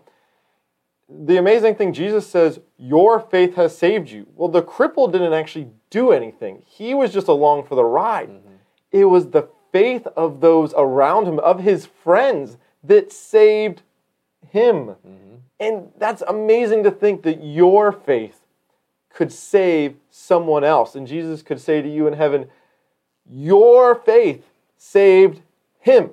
[1.07, 5.69] The amazing thing, Jesus says, "Your faith has saved you." Well, the cripple didn't actually
[5.89, 8.31] do anything; he was just along for the ride.
[8.91, 9.47] It was the
[9.77, 13.83] faith of those around him, of his friends, that saved
[14.49, 14.95] him.
[15.59, 18.39] And that's amazing to think that your faith
[19.09, 20.95] could save someone else.
[20.95, 22.49] And Jesus could say to you in heaven,
[23.29, 24.43] Your faith
[24.77, 25.41] saved
[25.79, 26.11] him.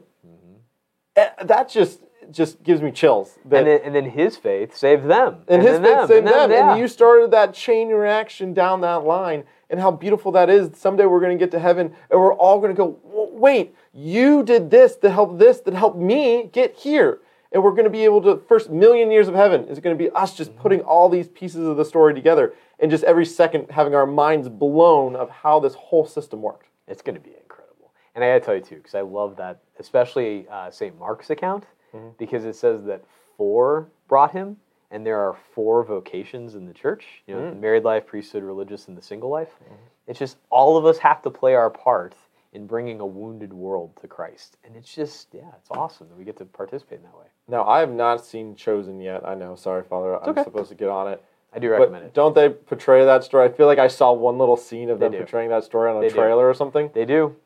[1.17, 2.01] Eh, That just
[2.31, 3.39] just gives me chills.
[3.45, 5.39] And then, and then his faith saved them.
[5.49, 6.51] and his then faith saved and them.
[6.51, 6.70] yeah.
[6.72, 9.45] And you started that chain reaction down that line.
[9.70, 10.77] And how beautiful that is.
[10.77, 12.99] Someday we're going to get to heaven and we're all going to go,
[13.33, 17.18] wait, you did this to help this, that helped me get here.
[17.51, 20.03] And we're going to be able to, first million years of heaven is going to
[20.05, 20.37] be us Mm-hmm.
[20.37, 24.07] just putting all these pieces of the story together and just every second having our
[24.07, 26.68] minds blown of how this whole system worked.
[26.87, 27.93] It's going to be incredible.
[28.14, 30.97] And I got to tell you too, because I love that, especially uh, St.
[30.99, 31.64] Mark's account,
[31.95, 32.09] Mm-hmm.
[32.18, 33.05] because it says that
[33.36, 34.57] four brought him,
[34.90, 37.05] and there are four vocations in the church.
[37.26, 37.51] You know, Mm.
[37.51, 39.59] the married life, priesthood, religious, and the single life.
[40.07, 42.14] It's just all of us have to play our part
[42.53, 46.24] in bringing a wounded world to Christ, and it's just yeah, it's awesome that we
[46.24, 47.26] get to participate in that way.
[47.49, 49.26] Now, I have not seen Chosen yet.
[49.26, 49.55] I know.
[49.57, 50.22] Sorry, Father.
[50.22, 50.45] I'm okay.
[50.45, 51.22] supposed to get on it.
[51.53, 52.14] I do recommend But it.
[52.14, 53.49] don't they portray that story?
[53.49, 55.18] I feel like I saw one little scene of They them do.
[55.18, 56.14] portraying that story on a They do.
[56.16, 56.90] trailer or something.
[56.95, 57.36] They do.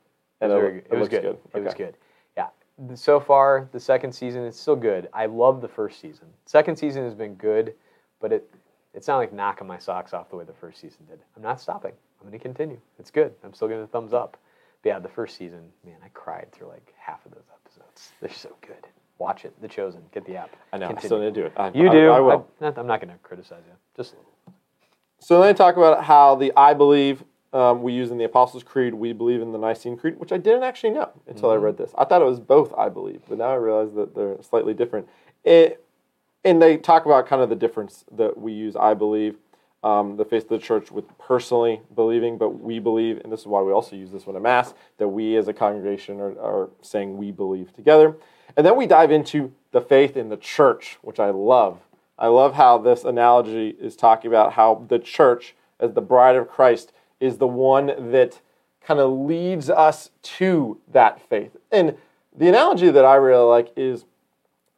[0.41, 0.85] It And was, it- very good.
[0.85, 1.21] it It was good.
[1.21, 1.37] good.
[1.55, 1.95] It was good.
[2.95, 5.09] So far, the second season is still good.
[5.13, 6.27] I love the first season.
[6.45, 7.73] Second season has been good,
[8.19, 8.49] but it
[8.93, 11.19] it's not like knocking my socks off the way the first season did.
[11.35, 11.91] I'm not stopping.
[12.19, 12.79] I'm going to continue.
[12.97, 13.33] It's good.
[13.43, 14.37] I'm still giving a thumbs up.
[14.81, 18.11] But yeah, the first season, man, I cried through like half of those episodes.
[18.21, 18.87] They're so good.
[19.19, 19.53] Watch it.
[19.61, 20.01] The Chosen.
[20.11, 20.55] Get the app.
[20.73, 20.85] I know.
[20.85, 21.07] I Continue.
[21.07, 21.53] still need to do it.
[21.57, 22.09] I, You I- do.
[22.09, 22.47] I, will.
[22.61, 23.73] I, am not going to criticize you.
[23.95, 24.15] Just
[25.19, 28.63] So then they talk about how the I believe um, we use in the Apostles'
[28.63, 31.77] Creed, we believe in the Nicene Creed, which I didn't actually know until I read
[31.77, 31.91] this.
[31.97, 35.07] I thought it was both I believe, but now I realize that they're slightly different.
[35.43, 35.83] It,
[36.43, 39.37] and they talk about kind of the difference that we use I believe,
[39.83, 43.47] um, the faith of the church with personally believing, but we believe, and this is
[43.47, 46.69] why we also use this one at Mass, that we as a congregation are, are
[46.81, 48.15] saying we believe together.
[48.57, 51.79] And then we dive into the faith in the church, which I love.
[52.17, 56.49] I love how this analogy is talking about how the church, as the bride of
[56.49, 58.41] Christ, is the one that
[58.81, 61.55] kind of leads us to that faith.
[61.71, 61.95] And
[62.35, 64.05] the analogy that I really like is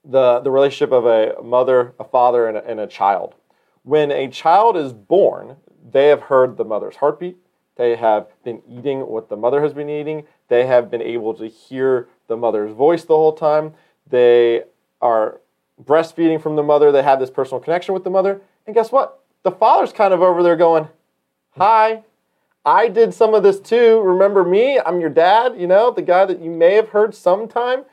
[0.04, 3.36] the, the relationship of a mother, a father, and a, and a child.
[3.84, 5.58] When a child is born,
[5.92, 7.38] they have heard the mother's heartbeat.
[7.76, 10.26] They have been eating what the mother has been eating.
[10.50, 13.74] They have been able to hear the mother's voice the whole time.
[14.08, 14.64] They
[15.02, 15.42] are
[15.84, 16.92] breastfeeding from the mother.
[16.92, 18.42] They have this personal connection with the mother.
[18.66, 19.20] And guess what?
[19.44, 20.88] The father's kind of over there going,
[21.58, 22.04] Hi,
[22.66, 24.02] I did some of this too.
[24.02, 24.80] Remember me?
[24.80, 27.86] I'm your dad, you know, the guy that you may have heard sometime.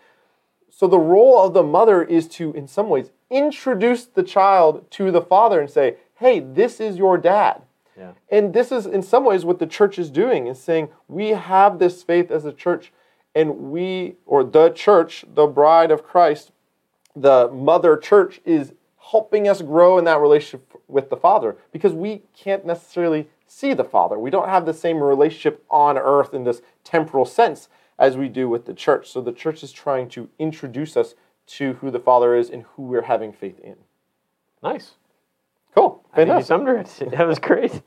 [0.70, 5.10] So the role of the mother is to, in some ways, introduce the child to
[5.10, 7.62] the father and say, hey, this is your dad.
[7.96, 8.12] yeah.
[8.30, 11.78] And this is, in some ways, what the church is doing is saying, we have
[11.78, 12.92] this faith as a church,
[13.34, 16.52] and we, or the church, the bride of Christ,
[17.16, 18.72] the mother church, is
[19.10, 23.82] helping us grow in that relationship with the Father because we can't necessarily see the
[23.84, 24.18] Father.
[24.18, 27.68] We don't have the same relationship on earth in this temporal sense
[27.98, 29.10] as we do with the church.
[29.10, 31.14] So the church is trying to introduce us
[31.48, 33.76] to who the Father is and who we're having faith in.
[34.62, 34.92] Nice.
[35.74, 36.04] Cool.
[36.12, 36.46] I think you Fantastic.
[36.46, 37.16] summed it.
[37.18, 37.82] That was great.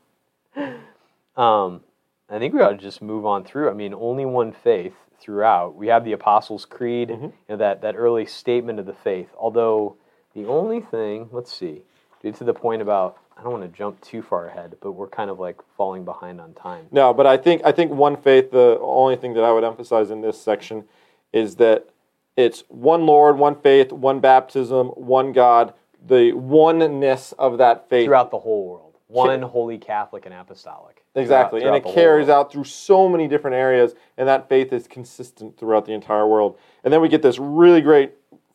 [1.36, 1.80] Um,
[2.28, 3.70] I think we ought to just move on through.
[3.70, 5.74] I mean, only one faith throughout.
[5.76, 7.24] We have the Apostles' Creed, Mm-hmm.
[7.24, 9.28] you know, that, that early statement of the faith.
[9.38, 9.96] Although
[10.34, 11.82] the only thing, let's see,
[12.22, 15.08] due to the point about, I don't want to jump too far ahead, but we're
[15.08, 16.86] kind of like falling behind on time.
[16.92, 18.52] No, but I think I think one faith.
[18.52, 20.84] The only thing that I would emphasize in this section
[21.32, 21.88] is that
[22.36, 25.74] it's one Lord, one faith, one baptism, one God.
[26.06, 28.94] The oneness of that faith Throughout the whole world.
[29.08, 31.04] one holy Catholic and apostolic.
[31.16, 34.86] Exactly, throughout- and it carries out through so many different areas, and that faith is
[34.86, 36.56] consistent throughout the entire world.
[36.84, 38.12] And then we get this really great,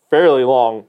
[0.09, 0.85] fairly long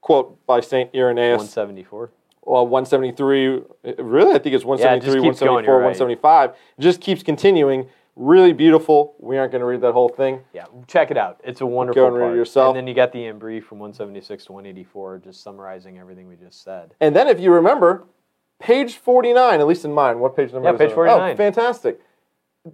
[0.00, 1.38] quote by Saint Irenaeus.
[1.38, 2.10] 174.
[2.44, 3.62] Well, 173.
[3.98, 5.86] Really, I think it's 173, keeps going, 174, you're right.
[5.86, 6.50] 175.
[6.50, 7.88] It just keeps continuing.
[8.16, 9.16] Really beautiful.
[9.18, 10.40] We aren't going to read that whole thing.
[10.52, 11.40] Yeah, check it out.
[11.42, 12.76] It's a wonderful Go and read it yourself.
[12.76, 16.36] And then you got the in brief from 176 to 184, just summarizing everything we
[16.36, 16.94] just said.
[17.00, 18.04] And then, if you remember,
[18.60, 21.32] page 49, at least in mine, what page number Yeah, is page 49.
[21.32, 22.00] Oh, fantastic.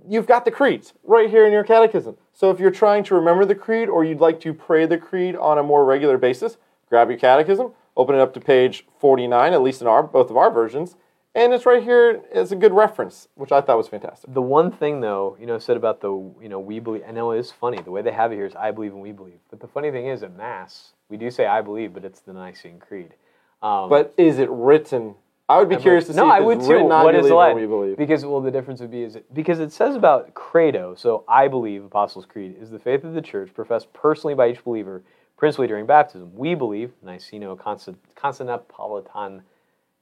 [0.07, 2.17] You've got the creeds right here in your catechism.
[2.35, 5.37] So if you're trying to remember the creed or you'd like to pray the creed
[5.37, 6.59] on a more regular basis,
[6.89, 10.37] grab your catechism, open it up to page 49, at least in our both of
[10.37, 10.97] our versions,
[11.35, 14.33] and it's right here as a good reference, which I thought was fantastic.
[14.33, 16.11] The one thing, though, you know, said about the,
[16.43, 17.81] you know, we believe, I know it is funny.
[17.81, 19.39] The way they have it here is I believe and we believe.
[19.51, 22.33] But the funny thing is, at Mass, we do say I believe, but it's the
[22.33, 23.15] Nicene Creed.
[23.63, 25.15] Um, But is it written?
[25.49, 26.85] I would be curious to see no, I would too.
[26.85, 27.57] What is believe like?
[27.57, 27.97] we believe.
[27.97, 30.95] Because well, the difference would be is it, because it says about credo.
[30.95, 34.65] So I believe Apostles' Creed is the faith of the Church professed personally by each
[34.65, 35.03] believer,
[35.41, 36.31] principally during baptism.
[36.35, 39.41] We believe Niceno Constant, Constantinopolitan,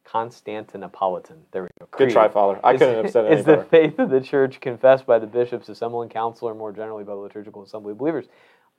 [0.05, 1.37] Constantinopolitan.
[1.53, 1.87] There we go.
[1.93, 2.59] Good try, Father.
[2.65, 5.29] I is- couldn't have said it Is the faith of the church confessed by the
[5.29, 8.27] bishops, assembling council, or more generally by the liturgical assembly of believers?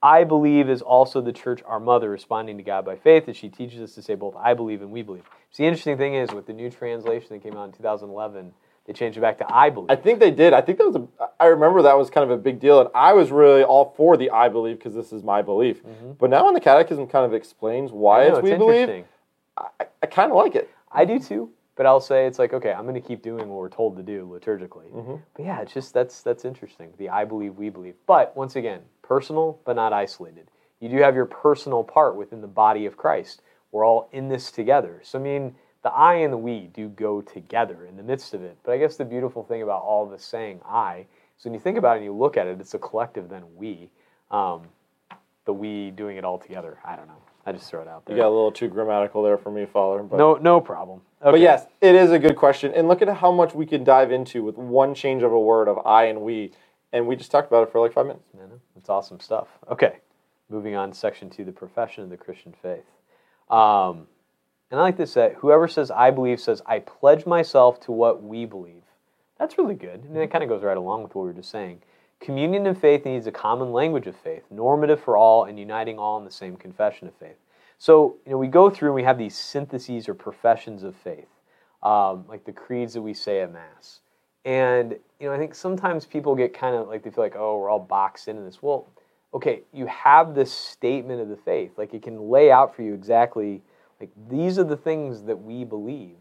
[0.03, 3.47] I believe is also the church our mother, responding to God by faith, as she
[3.47, 5.23] teaches us to say both I believe and we believe.
[5.51, 8.53] So the interesting thing is, with the new translation that came out in 2011,
[8.89, 9.91] they changed it back to I believe.
[9.91, 10.51] I think they did.
[10.51, 11.07] I think that was a.
[11.39, 14.17] I remember that was kind of a big deal, and I was really all for
[14.17, 15.81] the I believe because this is my belief.
[16.17, 18.31] But now, when the Catechism kind of explains why Mm-hmm.
[18.31, 19.05] Know, it's we believe, interesting.
[19.55, 20.71] I, I kind of like it.
[20.91, 23.59] I do too, but I'll say it's like okay, I'm going to keep doing what
[23.59, 24.91] we're told to do liturgically.
[24.91, 25.15] Mm-hmm.
[25.35, 26.89] But yeah, it's just that's that's interesting.
[26.97, 27.93] The I believe, we believe.
[28.07, 30.49] But once again, personal but not isolated.
[30.79, 33.43] You do have your personal part within the body of Christ.
[33.71, 34.99] We're all in this together.
[35.03, 38.43] So I mean, the I and the we do go together in the midst of
[38.43, 38.57] it.
[38.63, 41.05] But I guess the beautiful thing about all us saying I
[41.37, 43.43] is when you think about it and you look at it, it's a collective then
[43.55, 43.89] we.
[44.31, 44.63] Um,
[45.45, 46.77] the we doing it all together.
[46.85, 47.17] I don't know.
[47.45, 48.15] I just throw it out there.
[48.15, 50.03] You got a little too grammatical there for me, Father.
[50.03, 51.01] But, No, no problem.
[51.19, 54.11] but yes, it is a good question, and look at how much we can dive
[54.11, 56.51] into with one change of a word of I and we,
[56.93, 58.23] and we just talked about it for like five minutes.
[58.35, 58.59] Know.
[58.77, 59.47] It's awesome stuff.
[59.71, 59.97] Okay,
[60.49, 62.85] moving on to section two, the profession of the Christian faith.
[63.49, 64.07] Um,
[64.71, 68.23] and I like this that whoever says I believe says I pledge myself to what
[68.23, 68.83] we believe.
[69.37, 70.03] That's really good.
[70.03, 71.81] And it kind of goes right along with what we were just saying.
[72.19, 76.17] Communion in faith needs a common language of faith, normative for all, and uniting all
[76.17, 77.37] in the same confession of faith.
[77.77, 81.29] So, you know, we go through and we have these syntheses or professions of faith,
[81.81, 84.01] um, like the creeds that we say at Mass.
[84.43, 87.57] And, you know, I think sometimes people get kind of like they feel like, oh,
[87.57, 88.61] we're all boxed into this.
[88.61, 88.89] Well,
[89.33, 91.71] okay, you have this statement of the faith.
[91.77, 93.61] Like it can lay out for you exactly,
[93.99, 96.17] like, these are the things that we believe.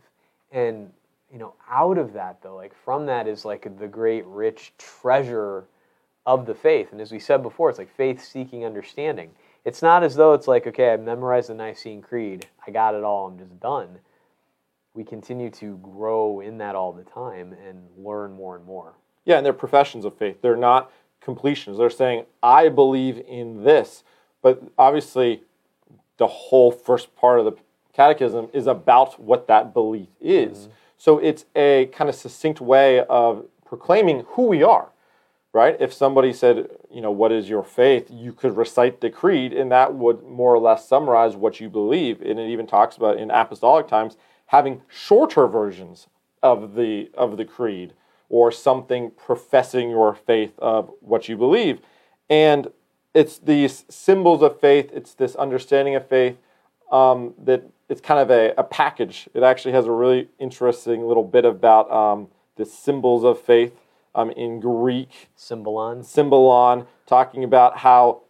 [0.51, 0.91] And,
[1.33, 5.65] you know, out of that, though, like from that is like the great rich treasure
[6.27, 6.93] of the faith.
[6.93, 9.31] And as we said before, it's like faith seeking understanding.
[9.65, 13.05] It's not as though it's like, okay, I memorized the Nicene Creed, I got it
[13.05, 13.99] all, I'm just done.
[14.95, 18.95] We continue to grow in that all the time and learn more and more.
[19.25, 20.41] Yeah, and they're professions of faith.
[20.43, 21.79] They're not completions.
[21.79, 24.03] They're saying, I believe in this.
[24.43, 25.43] But obviously,
[26.17, 27.57] the whole first part of the
[27.93, 30.69] catechism is about what that belief is.
[30.97, 34.89] So it's a kind of succinct way of proclaiming who we are,
[35.53, 35.77] right?
[35.79, 38.09] If somebody said, you know, what is your faith?
[38.11, 42.21] You could recite the creed, and that would more or less summarize what you believe.
[42.21, 44.17] And it even talks about in apostolic times
[44.47, 46.09] having shorter versions
[46.43, 47.93] of the of the creed
[48.29, 51.81] or something professing your faith of what you believe.
[52.29, 52.71] And
[53.15, 56.37] it's these symbols of faith, it's this understanding of faith
[56.91, 59.29] um, that it's kind of a, a package.
[59.35, 63.73] It actually has a really interesting little bit about um, the symbols of faith
[64.15, 66.03] um, in Greek, Symbolon.
[66.03, 68.23] symbolon, talking about how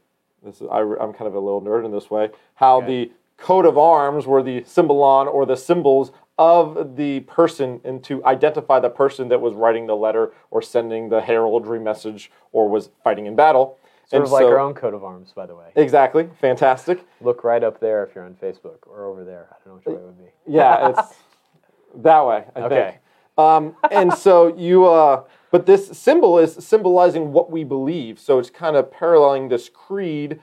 [0.42, 3.64] this is, I, am kind of a little nerd in this way, how the coat
[3.64, 8.90] of arms were the symbolon or the symbols of the person and to identify the
[8.90, 13.34] person that was writing the letter or sending the heraldry message or was fighting in
[13.34, 13.78] battle.
[14.08, 15.66] Sort And of like so- our own coat of arms, by the way.
[15.76, 16.28] Exactly.
[16.40, 17.04] Fantastic.
[17.20, 19.48] Look right up there if you're on Facebook or over there.
[19.50, 20.30] I don't know which way it would be.
[20.46, 21.14] Yeah, it's
[21.96, 22.74] that way, I Okay.
[22.90, 22.96] think.
[23.36, 28.18] Um, and so you, uh, but this symbol is symbolizing what we believe.
[28.18, 30.40] So it's kind of paralleling this creed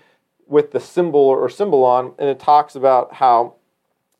[0.47, 3.55] with the symbol or symbolon, and it talks about how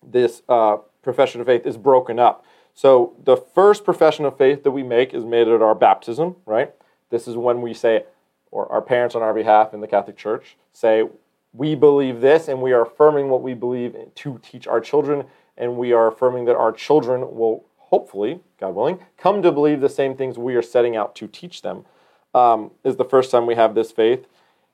[0.04, 2.44] this uh, profession of faith is broken up.
[2.74, 6.74] So the first profession of faith that we make is made at our baptism, right?
[7.12, 8.04] This is when we say,
[8.56, 11.04] or our parents on our behalf in the Catholic Church say,
[11.52, 15.26] we believe this, and we are affirming what we believe to teach our children,
[15.58, 19.90] and we are affirming that our children will hopefully, God willing, come to believe the
[19.90, 21.84] same things we are setting out to teach them.
[22.34, 24.26] Um, is the first time we have this faith.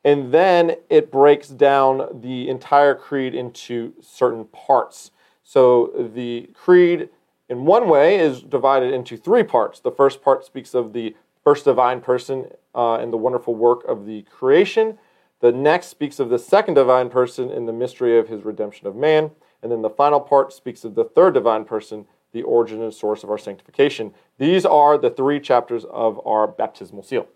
[0.04, 5.12] And then it breaks down the entire creed into certain parts.
[5.44, 7.10] So the creed,
[7.50, 9.80] in one way, is divided into three parts.
[9.80, 14.06] The first part speaks of the first divine person uh, and the wonderful work of
[14.06, 14.98] the creation.
[15.40, 18.96] The next speaks of the second divine person in the mystery of his redemption of
[18.96, 19.32] man.
[19.64, 23.24] And then the final part speaks of the third divine person, the origin and source
[23.24, 24.14] of our sanctification.
[24.38, 27.28] These are the three chapters of our baptismal seal.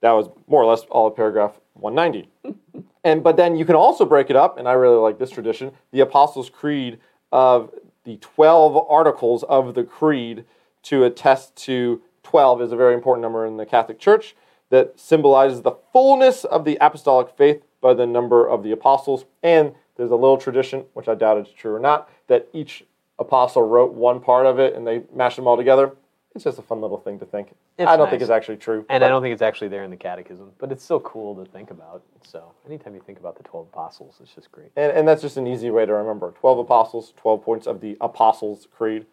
[0.00, 2.30] That was more or less all of paragraph 190.
[3.04, 5.72] and but then you can also break it up, and I really like this tradition,
[5.90, 6.98] the Apostles' Creed
[7.32, 7.70] of
[8.04, 10.44] the 12 articles of the creed
[10.84, 14.34] to attest to 12 is a very important number in the Catholic Church
[14.70, 19.24] that symbolizes the fullness of the apostolic faith by the number of the apostles.
[19.42, 22.84] And there's a little tradition, which I doubt it's true or not, that each
[23.18, 25.92] apostle wrote one part of it and they mashed them all together.
[26.34, 27.48] It's just a fun little thing to think.
[27.78, 28.10] It's I don't nice.
[28.10, 28.84] think it's actually true.
[28.88, 31.34] And but- I don't think it's actually there in the catechism, but it's still cool
[31.42, 32.02] to think about.
[32.22, 34.70] So anytime you think about the 12 apostles, it's just great.
[34.76, 37.96] And, and that's just an easy way to remember 12 apostles, 12 points of the
[38.00, 39.06] Apostles' Creed.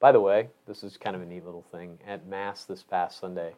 [0.00, 1.98] By the way, this is kind of a neat little thing.
[2.06, 3.52] At Mass this past Sunday,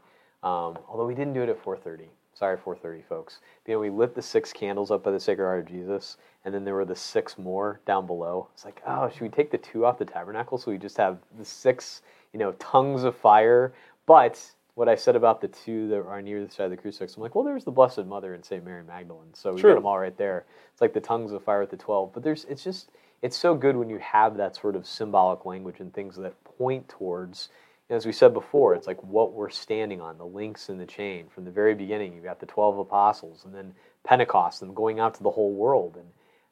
[0.47, 2.07] um, although we didn't do it at 4.30.
[2.35, 3.41] Sorry, 4.30, folks.
[3.67, 6.55] You know, we lit the six candles up by the Sacred Heart of Jesus, and
[6.55, 8.47] then there were the six more down below.
[8.55, 11.19] It's like, oh, should we take the two off the tabernacle so we just have
[11.37, 13.75] the six, you know, tongues of fire?
[14.07, 14.41] But
[14.75, 17.23] what I said about the two that are near the side of the crucifix, I'm
[17.23, 18.65] like, well, there's the Blessed Mother and St.
[18.65, 20.45] Mary Magdalene, so we got them all right there.
[20.71, 22.13] It's like the tongues of fire with the 12.
[22.13, 22.91] But there's, it's just,
[23.23, 26.89] it's so good when you have that sort of symbolic language and things that point
[26.89, 27.49] towards,
[27.89, 31.29] as we said before, it's like what we're standing on, the links in the chain.
[31.29, 33.75] From the very beginning, you've got the 12 apostles, and then
[34.05, 35.97] Pentecost, and going out to the whole world.
[35.97, 36.09] And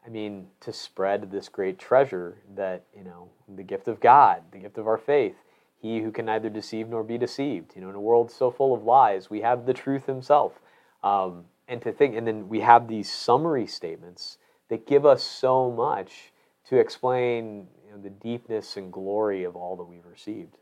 [0.06, 4.58] I mean, to spread this great treasure that, you know, the gift of God, the
[4.58, 5.34] gift of our faith,
[5.80, 7.72] he who can neither deceive nor be deceived.
[7.74, 10.60] You know, in a world so full of lies, we have the truth himself.
[11.02, 15.70] Um, and to think, and then we have these summary statements that give us so
[15.70, 16.32] much
[16.68, 20.56] to explain you know, the deepness and glory of all that we've received.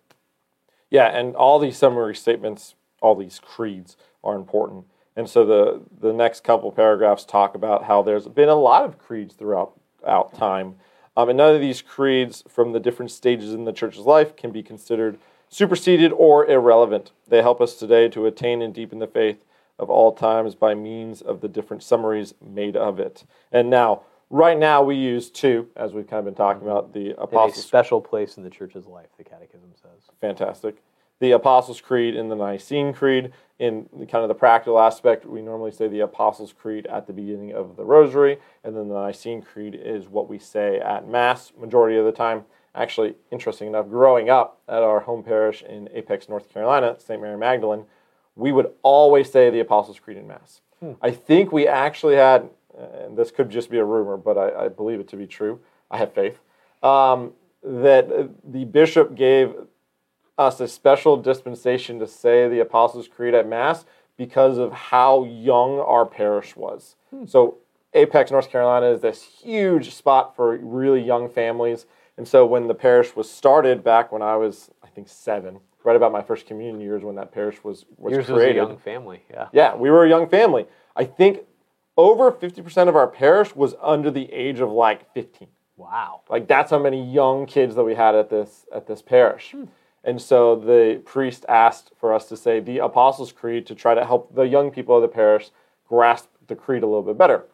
[0.92, 4.84] Yeah, and all these summary statements, all these creeds are important.
[5.16, 8.98] And so the, the next couple paragraphs talk about how there's been a lot of
[8.98, 9.72] creeds throughout
[10.06, 10.74] out time.
[11.16, 14.50] Um, and none of these creeds from the different stages in the church's life can
[14.50, 15.18] be considered
[15.48, 17.12] superseded or irrelevant.
[17.26, 19.46] They help us today to attain and deepen the faith
[19.78, 23.24] of all times by means of the different summaries made of it.
[23.50, 27.10] And now, right now, we use two, as we've kind of been talking about, the
[27.10, 30.10] In a Apostles' special place in the church's life, the Catechism says.
[30.20, 30.82] fantastic.
[31.20, 33.32] The Apostles' Creed and the Nicene Creed.
[33.60, 37.52] In kind of the practical aspect, we normally say the Apostles' Creed at the beginning
[37.52, 41.96] of the Rosary, and then the Nicene Creed is what we say at Mass majority
[41.96, 42.44] of the time.
[42.74, 47.20] Actually, interesting enough, growing up at our home parish in Apex, North Carolina, St.
[47.20, 47.84] Mary Magdalene,
[48.34, 50.62] we would always say the Apostles' Creed in Mass.
[50.80, 50.92] Hmm.
[51.00, 54.68] I think we actually had, and this could just be a rumor, but I, I
[54.68, 55.60] believe it to be true.
[55.90, 56.38] I have faith
[56.82, 59.54] um, that the bishop gave
[60.38, 63.84] us a special dispensation to say the Apostles' Creed at Mass
[64.16, 66.96] because of how young our parish was.
[67.26, 67.58] So,
[67.94, 71.84] Apex, North Carolina is this huge spot for really young families.
[72.16, 75.96] And so, when the parish was started back when I was, I think, seven, right
[75.96, 78.56] about my first communion years when that parish was, was Yours was a created.
[78.56, 79.48] young family, yeah.
[79.52, 80.66] Yeah, we were a young family.
[80.96, 81.40] I think
[81.96, 85.48] over 50% of our parish was under the age of like 15.
[85.76, 86.20] Wow.
[86.28, 89.54] Like that's how many young kids that we had at this at this parish.
[90.04, 94.04] And so the priest asked for us to say the Apostles' Creed to try to
[94.04, 95.50] help the young people of the parish
[95.88, 97.44] grasp the creed a little bit better.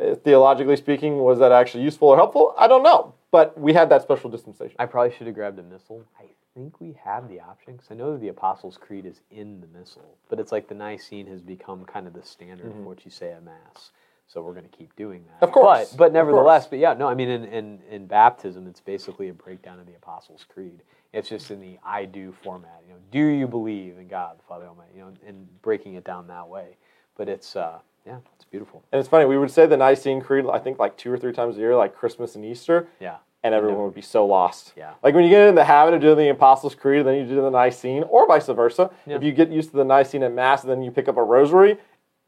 [0.00, 2.54] Uh, Theologically speaking, was that actually useful or helpful?
[2.56, 3.14] I don't know.
[3.30, 4.76] But we had that special dispensation.
[4.78, 6.04] I probably should have grabbed a missal.
[6.18, 6.24] I
[6.54, 9.66] think we have the option because I know that the Apostles' Creed is in the
[9.78, 13.10] missal, but it's like the Nicene has become kind of the standard for what you
[13.10, 13.90] say at Mass.
[14.26, 15.36] So we're going to keep doing that.
[15.36, 15.44] Mm-hmm.
[15.44, 18.80] Of course, But, but nevertheless, but yeah, no, I mean, in, in, in baptism, it's
[18.80, 20.82] basically a breakdown of the Apostles' Creed.
[21.14, 22.82] It's just in the I do format.
[22.86, 24.90] You know, do you believe in God, the Father Almighty?
[24.96, 26.76] You know, and breaking it down that way.
[27.16, 27.78] But it's, uh,
[28.08, 28.82] yeah, it's beautiful.
[28.90, 31.32] And it's funny, we would say the Nicene Creed, I think like two or three
[31.32, 32.88] times a year, like Christmas and Easter.
[33.00, 33.16] Yeah.
[33.44, 34.72] and everyone would be so lost.
[34.76, 34.94] Yeah.
[35.02, 37.26] Like when you get in the habit of doing the Apostles' Creed, and then you
[37.26, 38.90] do the Nicene, or vice versa.
[39.06, 39.16] Yeah.
[39.16, 41.22] If you get used to the Nicene at Mass, and then you pick up a
[41.22, 41.76] Rosary,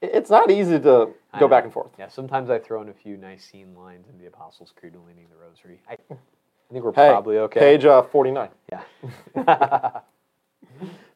[0.02, 1.48] it's not easy to I go know.
[1.48, 1.90] back and forth.
[1.98, 5.26] Yeah, sometimes I throw in a few Nicene lines in the Apostles' Creed when leading
[5.30, 5.80] the Rosary.
[5.88, 7.60] I, I think we're Hey, probably okay.
[7.60, 8.48] Page uh, 49.
[8.70, 8.82] Yeah.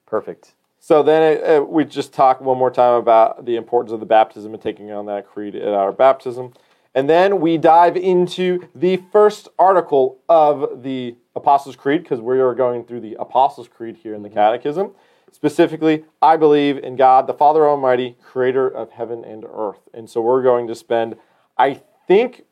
[0.07, 0.55] Perfect.
[0.87, 4.53] So then uh, we just talk one more time about the importance of the baptism
[4.53, 6.53] and taking on that creed at our baptism.
[6.95, 12.55] And then we dive into the first article of the Apostles' Creed because we are
[12.55, 14.91] going through the Apostles' Creed here in the Catechism.
[15.33, 19.89] Specifically, I believe in God, the Father Almighty, creator of heaven and earth.
[19.95, 21.17] And so we're going to spend,
[21.57, 22.45] I think,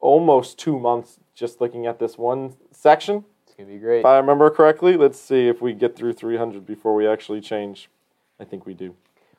[0.00, 3.26] almost two months just looking at this one section.
[3.56, 4.00] It's to be great.
[4.00, 7.88] If I remember correctly, let's see if we get through 300 before we actually change.
[8.40, 8.94] I think we do.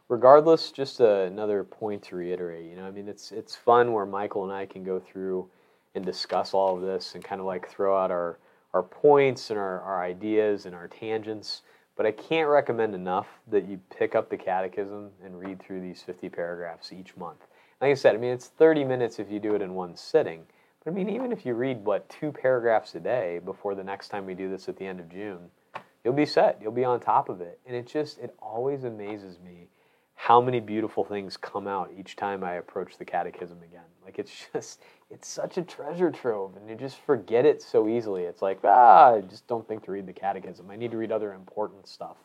[0.07, 2.65] Regardless, just uh, another point to reiterate.
[2.65, 5.49] You know, I mean, it's it's fun where Michael and I can go through
[5.95, 8.37] and discuss all of this and kind of like throw out our
[8.73, 11.63] our points and our, our ideas and our tangents.
[11.95, 16.01] But I can't recommend enough that you pick up the catechism and read through these
[16.01, 17.47] 50 paragraphs each month.
[17.81, 20.45] Like I said, I mean, it's 30 minutes if you do it in one sitting.
[20.85, 24.09] But I mean, even if you read, what, two paragraphs a day before the next
[24.09, 25.49] time we do this at the end of June,
[26.03, 26.59] you'll be set.
[26.61, 27.59] You'll be on top of it.
[27.65, 29.67] And it just, it always amazes me
[30.13, 33.83] how many beautiful things come out each time I approach the catechism again.
[34.03, 38.23] Like it's just, it's such a treasure trove, and you just forget it so easily.
[38.23, 40.69] It's like, ah, I just don't think to read the catechism.
[40.69, 42.17] I need to read other important stuff.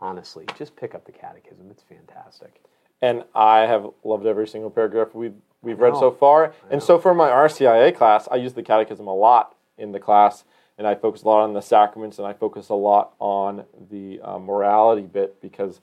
[0.00, 1.70] Honestly, just pick up the catechism.
[1.70, 2.62] It's fantastic.
[3.02, 6.54] And I have loved every single paragraph we've, we've read so far.
[6.70, 10.44] And so for my RCIA class, I use the catechism a lot in the class.
[10.78, 14.18] And I focus a lot on the sacraments and I focus a lot on the
[14.22, 15.80] uh, morality bit because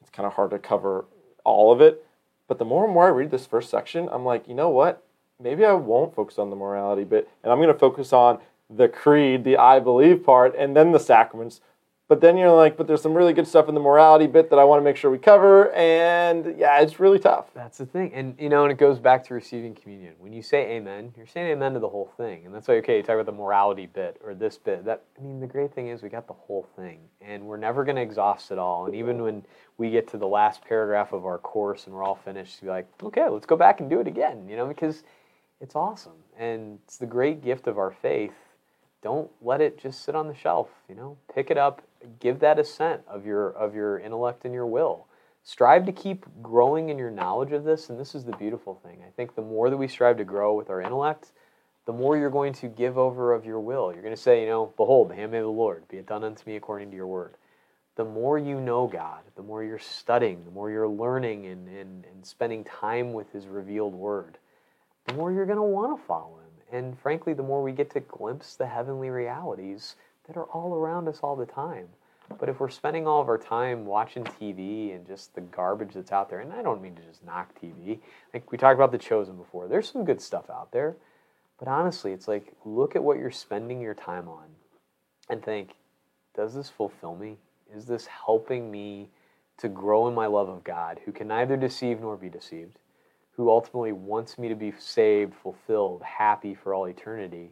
[0.00, 1.06] it's kind of hard to cover
[1.44, 2.04] all of it.
[2.46, 5.04] But the more and more I read this first section, I'm like, you know what?
[5.40, 7.28] Maybe I won't focus on the morality bit.
[7.42, 8.38] And I'm going to focus on
[8.70, 11.60] the creed, the I believe part, and then the sacraments.
[12.08, 14.58] But then you're like, but there's some really good stuff in the morality bit that
[14.58, 15.70] I want to make sure we cover.
[15.72, 17.52] And yeah, it's really tough.
[17.54, 18.14] That's the thing.
[18.14, 20.14] And you know, and it goes back to receiving communion.
[20.18, 22.46] When you say amen, you're saying amen to the whole thing.
[22.46, 24.86] And that's why okay, you talk about the morality bit or this bit.
[24.86, 27.00] That I mean the great thing is we got the whole thing.
[27.20, 28.86] And we're never gonna exhaust it all.
[28.86, 29.44] And even when
[29.76, 32.88] we get to the last paragraph of our course and we're all finished, you're like,
[33.02, 35.02] okay, let's go back and do it again, you know, because
[35.60, 36.12] it's awesome.
[36.38, 38.32] And it's the great gift of our faith.
[39.02, 41.16] Don't let it just sit on the shelf, you know.
[41.32, 41.82] Pick it up,
[42.20, 45.06] give that assent of your of your intellect and your will.
[45.42, 49.02] Strive to keep growing in your knowledge of this and this is the beautiful thing.
[49.06, 51.32] I think the more that we strive to grow with our intellect
[51.86, 53.90] the more you're going to give over of your will.
[53.94, 56.24] You're going to say you know behold the handmaid of the lord be it done
[56.24, 57.36] unto me according to your word.
[57.96, 62.04] The more you know god the more you're studying the more you're learning and, and,
[62.04, 64.38] and spending time with his revealed word
[65.06, 66.78] the more you're going to want to follow him.
[66.78, 69.96] And frankly the more we get to glimpse the heavenly realities
[70.28, 71.88] that are all around us all the time
[72.38, 76.12] but if we're spending all of our time watching TV and just the garbage that's
[76.12, 78.00] out there, and I don't mean to just knock TV,
[78.34, 80.96] like we talked about The Chosen before, there's some good stuff out there.
[81.58, 84.46] But honestly, it's like look at what you're spending your time on
[85.28, 85.74] and think,
[86.36, 87.38] does this fulfill me?
[87.74, 89.08] Is this helping me
[89.58, 92.78] to grow in my love of God, who can neither deceive nor be deceived,
[93.32, 97.50] who ultimately wants me to be saved, fulfilled, happy for all eternity?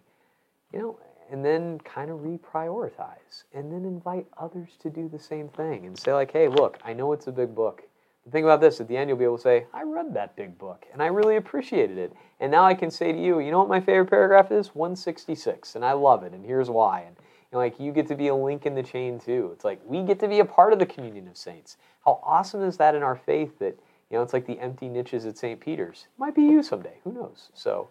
[0.72, 0.98] You know,
[1.30, 5.98] and then kind of reprioritize and then invite others to do the same thing and
[5.98, 7.82] say like hey look i know it's a big book.
[8.24, 10.36] The thing about this at the end you'll be able to say i read that
[10.36, 12.12] big book and i really appreciated it.
[12.40, 14.74] And now i can say to you you know what my favorite paragraph is?
[14.74, 17.00] 166 and i love it and here's why.
[17.00, 19.50] And you know, like you get to be a link in the chain too.
[19.52, 21.76] It's like we get to be a part of the communion of saints.
[22.04, 23.78] How awesome is that in our faith that
[24.10, 26.06] you know it's like the empty niches at st peter's?
[26.18, 27.50] Might be you someday who knows?
[27.54, 27.88] So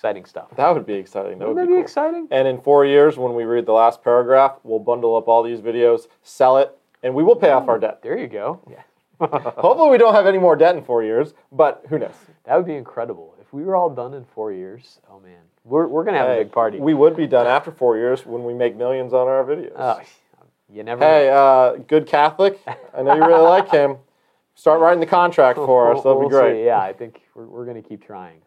[0.00, 1.38] exciting stuff That would be exciting.
[1.38, 1.82] That wouldn't would that be, cool.
[1.82, 5.42] exciting And in four years, when we read the last paragraph, we'll bundle up all
[5.42, 8.00] these videos, sell it, and we will pay off our debt.
[8.02, 8.60] There you go.
[8.70, 8.80] Yeah.
[9.58, 12.14] Hopefully, we don't have any more debt in four years, but who knows?
[12.46, 13.34] that would be incredible.
[13.42, 15.36] If we were all done in four years, oh man.
[15.66, 16.78] We're, we're going to have Hey, a big party.
[16.78, 19.72] We would be done after four years when we make millions on our videos.
[19.76, 20.00] oh,
[20.72, 21.34] you never hey, know.
[21.34, 22.58] uh, good Catholic,
[22.96, 23.98] I know you really like him.
[24.54, 25.98] Start writing the contract for us.
[26.02, 26.62] That'll We'll be great.
[26.62, 26.64] see.
[26.64, 28.40] Yeah, I think we're, we're going to keep trying.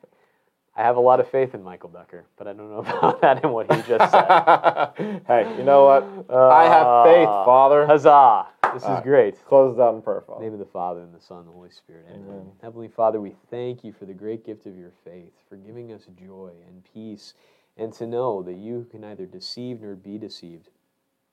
[0.76, 3.43] I have a lot of faith in Michael Becker, but I don't know about that
[3.43, 5.21] and what he just said.
[5.28, 6.03] hey, you know what?
[6.36, 7.86] I have faith, Uh, Father.
[7.86, 8.47] Huzzah!
[8.74, 9.03] This is All right.
[9.03, 9.45] great.
[9.45, 11.47] Close it out in prayer, In the name of the Father, and the Son, and
[11.47, 12.05] the Holy Spirit.
[12.09, 12.21] Amen.
[12.28, 12.51] Amen.
[12.61, 16.07] Heavenly Father, we thank you for the great gift of your faith, for giving us
[16.19, 17.36] joy and peace,
[17.78, 20.69] and to know that you can neither deceive nor be deceived.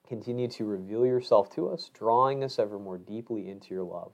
[0.07, 4.12] Continue to reveal yourself to us, drawing us ever more deeply into your love.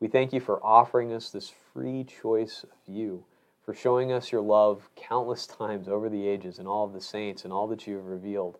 [0.00, 3.24] We thank you for offering us this free choice of you,
[3.64, 7.44] for showing us your love countless times over the ages and all of the saints
[7.44, 8.58] and all that you have revealed.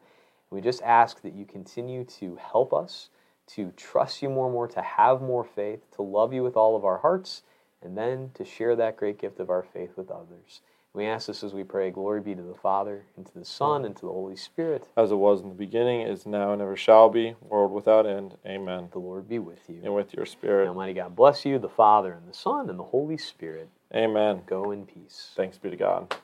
[0.50, 3.08] We just ask that you continue to help us
[3.48, 6.76] to trust you more and more, to have more faith, to love you with all
[6.76, 7.42] of our hearts,
[7.82, 10.62] and then to share that great gift of our faith with others.
[10.94, 11.90] We ask this as we pray.
[11.90, 14.86] Glory be to the Father, and to the Son, and to the Holy Spirit.
[14.96, 18.36] As it was in the beginning, is now, and ever shall be, world without end.
[18.46, 18.88] Amen.
[18.92, 19.80] The Lord be with you.
[19.82, 20.68] And with your spirit.
[20.68, 23.68] Almighty God bless you, the Father, and the Son, and the Holy Spirit.
[23.92, 24.42] Amen.
[24.46, 25.32] Go in peace.
[25.34, 26.14] Thanks be to God.